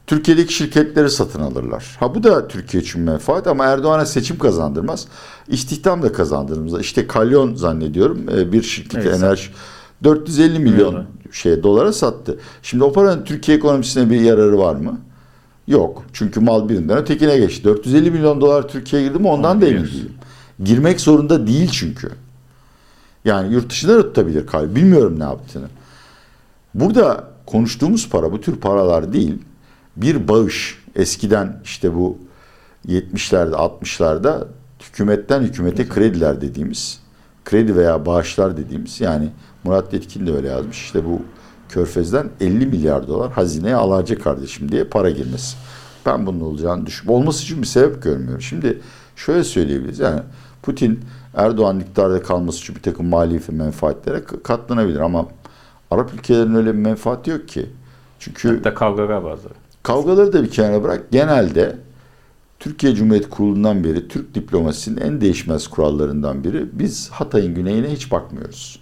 Türkiye'deki 0.07 0.53
şirketleri 0.53 1.09
satın 1.09 1.39
alırlar. 1.41 1.95
Ha 1.99 2.15
bu 2.15 2.23
da 2.23 2.47
Türkiye 2.47 2.83
için 2.83 3.01
menfaat 3.01 3.47
ama 3.47 3.65
Erdoğan'a 3.65 4.05
seçim 4.05 4.37
kazandırmaz. 4.37 5.07
İstihdam 5.47 6.01
da 6.01 6.11
kazandırmaz. 6.13 6.81
İşte 6.81 7.07
Kalyon 7.07 7.55
zannediyorum 7.55 8.29
e, 8.37 8.51
bir 8.51 8.63
şirket 8.63 9.05
Evet. 9.05 9.17
enerji 9.17 9.49
450 10.03 10.59
milyon 10.59 10.89
Milyon. 10.93 11.05
şey 11.31 11.63
dolara 11.63 11.93
sattı. 11.93 12.39
Şimdi 12.61 12.83
o 12.83 12.93
paranın 12.93 13.23
Türkiye 13.23 13.57
ekonomisine 13.57 14.09
bir 14.09 14.21
yararı 14.21 14.57
var 14.57 14.75
mı? 14.75 14.99
Yok. 15.67 16.03
Çünkü 16.13 16.39
mal 16.39 16.69
birinden 16.69 16.97
ötekine 16.97 17.37
geçti. 17.37 17.63
450 17.63 18.11
milyon 18.11 18.41
dolar 18.41 18.67
Türkiye'ye 18.67 19.07
girdi 19.07 19.19
mi 19.19 19.27
ondan 19.27 19.61
da 19.61 19.65
emin 19.65 19.83
değilim. 19.83 20.13
Girmek 20.63 21.01
zorunda 21.01 21.47
değil 21.47 21.69
çünkü. 21.69 22.09
Yani 23.25 23.53
yurt 23.53 23.69
dışında 23.69 23.97
da 23.97 24.01
tutabilir 24.01 24.47
kal. 24.47 24.75
Bilmiyorum 24.75 25.19
ne 25.19 25.23
yaptığını. 25.23 25.67
Burada 26.73 27.27
konuştuğumuz 27.45 28.09
para 28.09 28.31
bu 28.31 28.41
tür 28.41 28.55
paralar 28.55 29.13
değil. 29.13 29.35
Bir 29.97 30.27
bağış. 30.27 30.83
Eskiden 30.95 31.61
işte 31.63 31.95
bu 31.95 32.17
70'lerde 32.87 33.53
60'larda 33.53 34.47
hükümetten 34.89 35.41
hükümete 35.41 35.89
krediler 35.89 36.41
dediğimiz 36.41 36.99
kredi 37.45 37.75
veya 37.75 38.05
bağışlar 38.05 38.57
dediğimiz 38.57 39.01
yani 39.01 39.29
Murat 39.63 39.93
Yetkin 39.93 40.27
de 40.27 40.33
öyle 40.33 40.47
yazmış. 40.47 40.77
İşte 40.77 41.05
bu 41.05 41.21
Körfez'den 41.77 42.29
50 42.41 42.65
milyar 42.65 43.07
dolar 43.07 43.31
hazineye 43.31 43.75
alacak 43.75 44.23
kardeşim 44.23 44.71
diye 44.71 44.83
para 44.83 45.09
girmesi. 45.09 45.57
Ben 46.05 46.25
bunun 46.25 46.39
olacağını 46.41 46.85
düşün. 46.85 47.07
Olması 47.09 47.43
için 47.43 47.61
bir 47.61 47.67
sebep 47.67 48.03
görmüyorum. 48.03 48.41
Şimdi 48.41 48.81
şöyle 49.15 49.43
söyleyebiliriz. 49.43 49.99
Yani 49.99 50.19
Putin 50.63 50.99
Erdoğan 51.33 51.79
iktidarda 51.79 52.23
kalması 52.23 52.57
için 52.59 52.75
bir 52.75 52.81
takım 52.81 53.05
mali 53.07 53.41
menfaatlere 53.49 54.23
k- 54.23 54.43
katlanabilir 54.43 54.99
ama 54.99 55.25
Arap 55.91 56.13
ülkelerinin 56.13 56.55
öyle 56.55 56.73
bir 56.73 56.79
menfaati 56.79 57.29
yok 57.31 57.47
ki. 57.47 57.65
Çünkü 58.19 58.55
Hatta 58.55 58.73
kavgalar 58.73 59.23
bazıları. 59.23 59.53
Kavgaları 59.83 60.33
da 60.33 60.43
bir 60.43 60.49
kenara 60.49 60.83
bırak. 60.83 61.11
Genelde 61.11 61.75
Türkiye 62.59 62.95
Cumhuriyeti 62.95 63.29
kurulundan 63.29 63.83
beri 63.83 64.07
Türk 64.07 64.35
diplomasisinin 64.35 65.01
en 65.01 65.21
değişmez 65.21 65.67
kurallarından 65.67 66.43
biri. 66.43 66.65
Biz 66.73 67.09
Hatay'ın 67.09 67.55
güneyine 67.55 67.91
hiç 67.91 68.11
bakmıyoruz. 68.11 68.79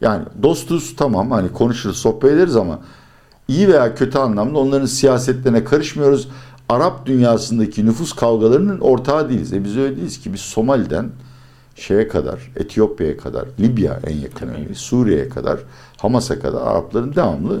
Yani 0.00 0.24
dostuz 0.42 0.96
tamam 0.96 1.30
hani 1.30 1.52
konuşuruz 1.52 1.96
sohbet 1.96 2.32
ederiz 2.32 2.56
ama 2.56 2.78
iyi 3.48 3.68
veya 3.68 3.94
kötü 3.94 4.18
anlamda 4.18 4.58
onların 4.58 4.86
siyasetlerine 4.86 5.64
karışmıyoruz. 5.64 6.28
Arap 6.68 7.06
dünyasındaki 7.06 7.86
nüfus 7.86 8.12
kavgalarının 8.12 8.80
ortağı 8.80 9.28
değiliz. 9.28 9.52
E 9.52 9.64
biz 9.64 9.76
öyle 9.76 9.96
değiliz 9.96 10.20
ki 10.20 10.32
biz 10.32 10.40
Somali'den 10.40 11.10
şeye 11.74 12.08
kadar, 12.08 12.52
Etiyopya'ya 12.56 13.16
kadar, 13.16 13.44
Libya 13.60 14.00
en 14.06 14.16
yakın 14.16 14.48
örneği, 14.48 14.74
Suriye'ye 14.74 15.28
kadar, 15.28 15.58
Hamas'a 15.96 16.38
kadar 16.40 16.60
Arapların 16.60 17.14
devamlı 17.14 17.60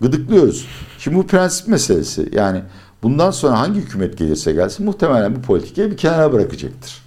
gıdıklıyoruz. 0.00 0.66
Şimdi 0.98 1.16
bu 1.16 1.26
prensip 1.26 1.68
meselesi. 1.68 2.28
Yani 2.32 2.62
bundan 3.02 3.30
sonra 3.30 3.58
hangi 3.58 3.80
hükümet 3.80 4.18
gelirse 4.18 4.52
gelsin 4.52 4.86
muhtemelen 4.86 5.36
bu 5.36 5.42
politikayı 5.42 5.90
bir 5.90 5.96
kenara 5.96 6.32
bırakacaktır. 6.32 7.02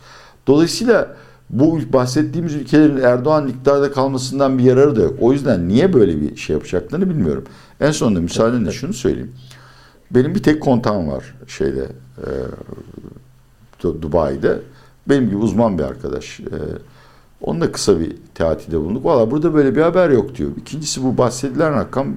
Dolayısıyla 0.48 1.16
bu 1.50 1.80
bahsettiğimiz 1.94 2.54
ülkelerin 2.56 2.98
Erdoğan 2.98 3.48
iktidarda 3.48 3.92
kalmasından 3.92 4.58
bir 4.58 4.64
yararı 4.64 4.96
da 4.96 5.02
yok. 5.02 5.16
O 5.20 5.34
yüzden 5.34 5.68
niye 5.68 5.94
böyle 5.94 6.22
bir 6.22 6.36
şey 6.36 6.54
yapacaklarını 6.54 7.10
bilmiyorum. 7.10 7.44
En 7.80 7.92
sonunda 7.92 8.22
müsaadenle 8.22 8.72
şunu 8.72 8.94
söyleyeyim. 8.94 9.32
Benim 10.12 10.36
bir 10.36 10.44
tek 10.44 10.62
kontağım 10.62 11.08
var 11.08 11.36
şeyde 11.48 11.88
e, 12.18 12.28
Du- 13.84 14.02
Dubai'de. 14.02 14.60
Benim 15.10 15.26
gibi 15.26 15.38
uzman 15.38 15.78
bir 15.78 15.84
arkadaş. 15.84 16.40
E, 16.40 16.46
onunla 17.42 17.72
kısa 17.72 18.00
bir 18.00 18.16
teatide 18.36 18.78
bulunduk. 18.80 19.06
Valla 19.06 19.32
burada 19.32 19.54
böyle 19.54 19.76
bir 19.76 19.82
haber 19.82 20.10
yok 20.10 20.36
diyor. 20.36 20.52
İkincisi 20.58 21.04
bu 21.04 21.18
bahsedilen 21.18 21.74
rakam 21.74 22.08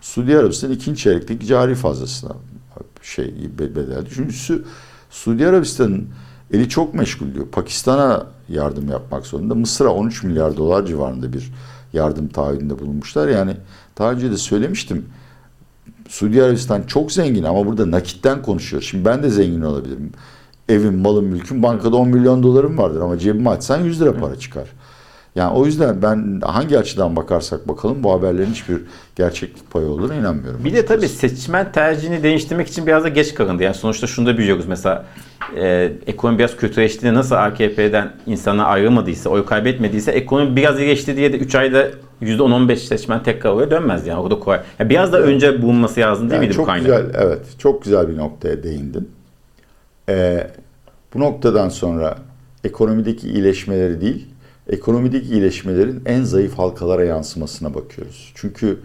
Suudi 0.00 0.38
Arabistan 0.38 0.70
ikinci 0.72 1.02
çeyrekteki 1.02 1.46
cari 1.46 1.74
fazlasına 1.74 2.32
şey 3.02 3.34
be- 3.58 3.76
bedel. 3.76 4.06
Üçüncüsü 4.06 4.64
Suudi 5.10 5.46
Arabistan'ın 5.46 6.08
eli 6.52 6.68
çok 6.68 6.94
meşgul 6.94 7.34
diyor. 7.34 7.46
Pakistan'a 7.46 8.26
yardım 8.48 8.88
yapmak 8.88 9.26
zorunda. 9.26 9.54
Mısır'a 9.54 9.88
13 9.88 10.22
milyar 10.22 10.56
dolar 10.56 10.86
civarında 10.86 11.32
bir 11.32 11.52
yardım 11.92 12.28
taahhüdünde 12.28 12.78
bulunmuşlar. 12.78 13.28
Yani 13.28 13.56
daha 13.98 14.12
önce 14.12 14.30
de 14.30 14.36
söylemiştim. 14.36 15.06
Suudi 16.08 16.42
Arabistan 16.42 16.82
çok 16.82 17.12
zengin 17.12 17.44
ama 17.44 17.66
burada 17.66 17.90
nakitten 17.90 18.42
konuşuyor. 18.42 18.82
Şimdi 18.82 19.04
ben 19.04 19.22
de 19.22 19.30
zengin 19.30 19.62
olabilirim. 19.62 20.12
Evim, 20.68 20.98
malım, 20.98 21.24
mülküm 21.24 21.62
bankada 21.62 21.96
10 21.96 22.08
milyon 22.08 22.42
dolarım 22.42 22.78
vardır 22.78 23.00
ama 23.00 23.18
cebime 23.18 23.50
açsan 23.50 23.80
100 23.80 24.00
lira 24.00 24.16
para 24.16 24.38
çıkar. 24.38 24.68
Yani 25.36 25.54
o 25.54 25.66
yüzden 25.66 26.02
ben 26.02 26.40
hangi 26.44 26.78
açıdan 26.78 27.16
bakarsak 27.16 27.68
bakalım 27.68 28.02
bu 28.02 28.12
haberlerin 28.12 28.50
hiçbir 28.50 28.80
gerçeklik 29.16 29.70
payı 29.70 29.86
olduğuna 29.86 30.14
inanmıyorum. 30.14 30.64
Bir 30.64 30.74
de 30.74 30.86
tabii 30.86 31.08
seçmen 31.08 31.72
tercihini 31.72 32.22
değiştirmek 32.22 32.68
için 32.68 32.86
biraz 32.86 33.04
da 33.04 33.08
geç 33.08 33.34
kalındı. 33.34 33.62
Yani 33.62 33.74
sonuçta 33.74 34.06
şunu 34.06 34.26
da 34.26 34.38
biliyoruz 34.38 34.64
mesela 34.68 35.04
e, 35.56 35.92
ekonomi 36.06 36.38
biraz 36.38 36.56
kötüleştiğinde 36.56 37.18
nasıl 37.18 37.34
AKP'den 37.34 38.12
insana 38.26 38.64
ayrılmadıysa, 38.64 39.30
oy 39.30 39.46
kaybetmediyse 39.46 40.12
ekonomi 40.12 40.56
biraz 40.56 40.80
iyileşti 40.80 41.16
diye 41.16 41.32
de 41.32 41.38
3 41.38 41.54
ayda 41.54 41.88
%10-15 42.22 42.76
seçmen 42.76 43.22
tekrar 43.22 43.50
oraya 43.50 43.70
dönmez 43.70 44.06
yani. 44.06 44.20
O 44.20 44.30
da 44.30 44.38
kolay. 44.38 44.60
Ya 44.78 44.88
biraz 44.88 45.12
da 45.12 45.20
önce 45.20 45.62
bulunması 45.62 46.00
lazım 46.00 46.30
değil 46.30 46.34
Yani 46.34 46.44
miydi 46.44 46.56
çok 46.56 46.66
bu 46.66 46.70
kaynak? 46.70 46.86
güzel, 46.86 47.10
evet, 47.14 47.40
çok 47.58 47.82
güzel 47.84 48.08
bir 48.08 48.16
noktaya 48.16 48.62
değindin. 48.62 49.10
Ee, 50.08 50.46
bu 51.14 51.20
noktadan 51.20 51.68
sonra 51.68 52.16
ekonomideki 52.64 53.28
iyileşmeleri 53.28 54.00
değil, 54.00 54.26
ekonomideki 54.68 55.28
iyileşmelerin 55.28 56.02
en 56.06 56.22
zayıf 56.22 56.58
halkalara 56.58 57.04
yansımasına 57.04 57.74
bakıyoruz. 57.74 58.32
Çünkü 58.34 58.78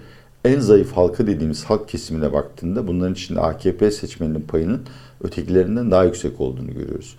en 0.46 0.60
zayıf 0.60 0.92
halka 0.92 1.28
dediğimiz 1.28 1.64
halk 1.64 1.90
kesimine 1.90 2.34
baktığında 2.34 2.88
bunların 2.88 3.14
içinde 3.14 3.42
AKP 3.42 3.92
seçmeninin 3.92 4.42
payının 4.42 4.82
ötekilerinden 5.24 5.92
daha 5.92 6.04
yüksek 6.04 6.42
olduğunu 6.42 6.74
görüyoruz. 6.74 7.16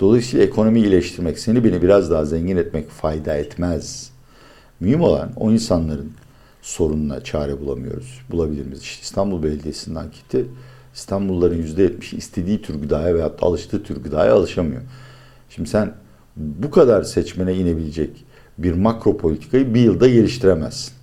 Dolayısıyla 0.00 0.46
ekonomiyi 0.46 0.84
iyileştirmek, 0.84 1.38
seni 1.38 1.64
beni 1.64 1.82
biraz 1.82 2.10
daha 2.10 2.24
zengin 2.24 2.56
etmek 2.56 2.90
fayda 2.90 3.34
etmez. 3.34 4.10
Mühim 4.80 5.00
olan 5.00 5.32
o 5.36 5.50
insanların 5.50 6.12
sorununa 6.62 7.24
çare 7.24 7.60
bulamıyoruz. 7.60 8.20
Bulabilir 8.30 8.66
miyiz? 8.66 8.82
İşte 8.82 9.02
İstanbul 9.02 9.42
Belediyesi'nin 9.42 9.94
anketi 9.94 10.46
İstanbulluların 10.94 11.62
%70'i 11.62 12.18
istediği 12.18 12.62
tür 12.62 12.74
gıdaya 12.82 13.14
veyahut 13.14 13.42
da 13.42 13.46
alıştığı 13.46 13.82
tür 13.82 14.02
gıdaya 14.02 14.34
alışamıyor. 14.34 14.82
Şimdi 15.50 15.68
sen 15.68 15.94
bu 16.36 16.70
kadar 16.70 17.02
seçmene 17.02 17.54
inebilecek 17.54 18.24
bir 18.58 18.74
makro 18.74 19.16
politikayı 19.16 19.74
bir 19.74 19.80
yılda 19.80 20.08
geliştiremezsin. 20.08 20.94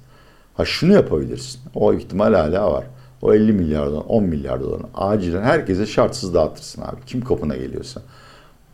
Ha 0.54 0.66
şunu 0.66 0.94
yapabilirsin. 0.94 1.62
O 1.76 1.94
ihtimal 1.94 2.34
hala 2.34 2.72
var. 2.72 2.86
O 3.22 3.34
50 3.34 3.54
milyardan 3.54 4.08
10 4.08 4.24
milyar 4.24 4.62
dolarını 4.62 4.88
acilen 4.94 5.44
herkese 5.44 5.86
şartsız 5.86 6.34
dağıtırsın 6.34 6.82
abi. 6.82 6.98
Kim 7.06 7.24
kapına 7.24 7.56
geliyorsa. 7.56 8.02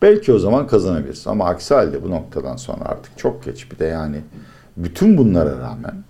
Belki 0.02 0.32
o 0.32 0.38
zaman 0.38 0.66
kazanabilirsin. 0.66 1.30
Ama 1.30 1.48
aksi 1.48 1.74
halde 1.74 2.02
bu 2.02 2.10
noktadan 2.10 2.56
sonra 2.56 2.84
artık 2.84 3.18
çok 3.18 3.44
geç. 3.44 3.72
Bir 3.72 3.78
de 3.78 3.84
yani 3.84 4.20
bütün 4.76 5.18
bunlara 5.18 5.58
rağmen 5.58 6.04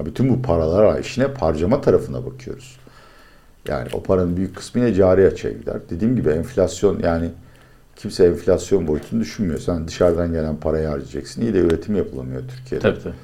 bütün 0.00 0.28
bu 0.28 0.42
paralara 0.42 0.98
işine 0.98 1.26
harcama 1.40 1.80
tarafına 1.80 2.26
bakıyoruz. 2.26 2.76
Yani 3.68 3.88
o 3.92 4.02
paranın 4.02 4.36
büyük 4.36 4.56
kısmı 4.56 4.80
yine 4.80 4.94
cari 4.94 5.26
açığa 5.26 5.50
gider. 5.50 5.76
Dediğim 5.90 6.16
gibi 6.16 6.30
enflasyon 6.30 7.00
yani 7.02 7.30
kimse 7.96 8.24
enflasyon 8.24 8.86
boyutunu 8.86 9.20
düşünmüyor. 9.20 9.60
Sen 9.60 9.88
dışarıdan 9.88 10.32
gelen 10.32 10.56
parayı 10.56 10.86
harcayacaksın. 10.88 11.42
İyi 11.42 11.54
de 11.54 11.58
üretim 11.58 11.96
yapılamıyor 11.96 12.42
Türkiye'de. 12.56 12.82
Tabii 12.82 13.02
tabii. 13.02 13.14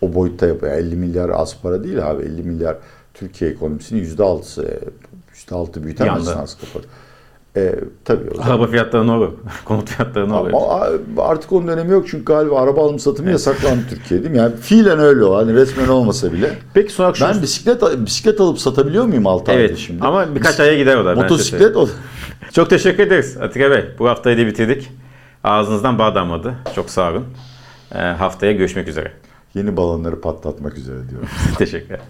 O 0.00 0.14
boyutta 0.14 0.46
yapıyor. 0.46 0.72
50 0.72 0.96
milyar 0.96 1.28
az 1.30 1.56
para 1.62 1.84
değil 1.84 2.10
abi. 2.10 2.22
50 2.22 2.42
milyar 2.42 2.76
Türkiye 3.14 3.50
ekonomisinin 3.50 4.04
%6'sı. 4.04 4.62
e, 4.62 4.78
%6 5.50 5.82
büyütemezsin 5.84 6.38
az 6.38 6.56
kapat. 6.58 6.82
E, 7.56 7.74
tabii 8.04 8.30
o. 8.30 8.42
Araba 8.42 8.66
fiyatları 8.66 9.06
ne 9.06 9.12
olur? 9.12 9.32
Konut 9.64 9.88
fiyatları 9.88 10.28
ne 10.28 10.34
olur? 10.34 10.50
Ama 10.52 10.86
artık 11.18 11.52
onun 11.52 11.68
önemi 11.68 11.92
yok 11.92 12.06
çünkü 12.08 12.24
galiba 12.24 12.60
araba 12.60 12.84
alım 12.84 12.98
satımı 12.98 13.30
yasaklandı 13.30 13.80
Türkiye 13.90 14.20
değil 14.22 14.30
mi? 14.32 14.38
Yani 14.38 14.56
fiilen 14.56 14.98
öyle 14.98 15.24
o. 15.24 15.36
Hani 15.36 15.54
resmen 15.54 15.88
olmasa 15.88 16.32
bile. 16.32 16.58
Peki 16.74 16.92
sonra 16.92 17.14
şunu... 17.14 17.28
Ben 17.28 17.42
bisiklet 17.42 17.82
bisiklet 18.06 18.40
alıp 18.40 18.58
satabiliyor 18.58 19.04
muyum 19.04 19.26
6 19.26 19.50
ayda 19.50 19.60
Evet 19.62 19.78
şimdi? 19.78 20.04
ama 20.04 20.34
birkaç 20.34 20.60
aya 20.60 20.76
gider 20.78 20.96
o 20.96 21.04
da. 21.04 21.14
Motosiklet 21.14 21.76
o. 21.76 21.88
Çok 22.52 22.70
teşekkür 22.70 23.02
ederiz 23.02 23.36
Atilla 23.36 23.70
Bey. 23.70 23.84
Bu 23.98 24.08
haftayı 24.08 24.38
da 24.38 24.46
bitirdik. 24.46 24.90
Ağzınızdan 25.44 25.98
bağ 25.98 26.14
damladı. 26.14 26.54
Çok 26.74 26.90
sağ 26.90 27.10
olun. 27.10 27.26
Ee, 27.94 27.98
haftaya 27.98 28.52
görüşmek 28.52 28.88
üzere. 28.88 29.12
Yeni 29.54 29.76
balonları 29.76 30.20
patlatmak 30.20 30.78
üzere 30.78 31.08
diyorum. 31.10 31.28
Teşekkürler. 31.58 32.00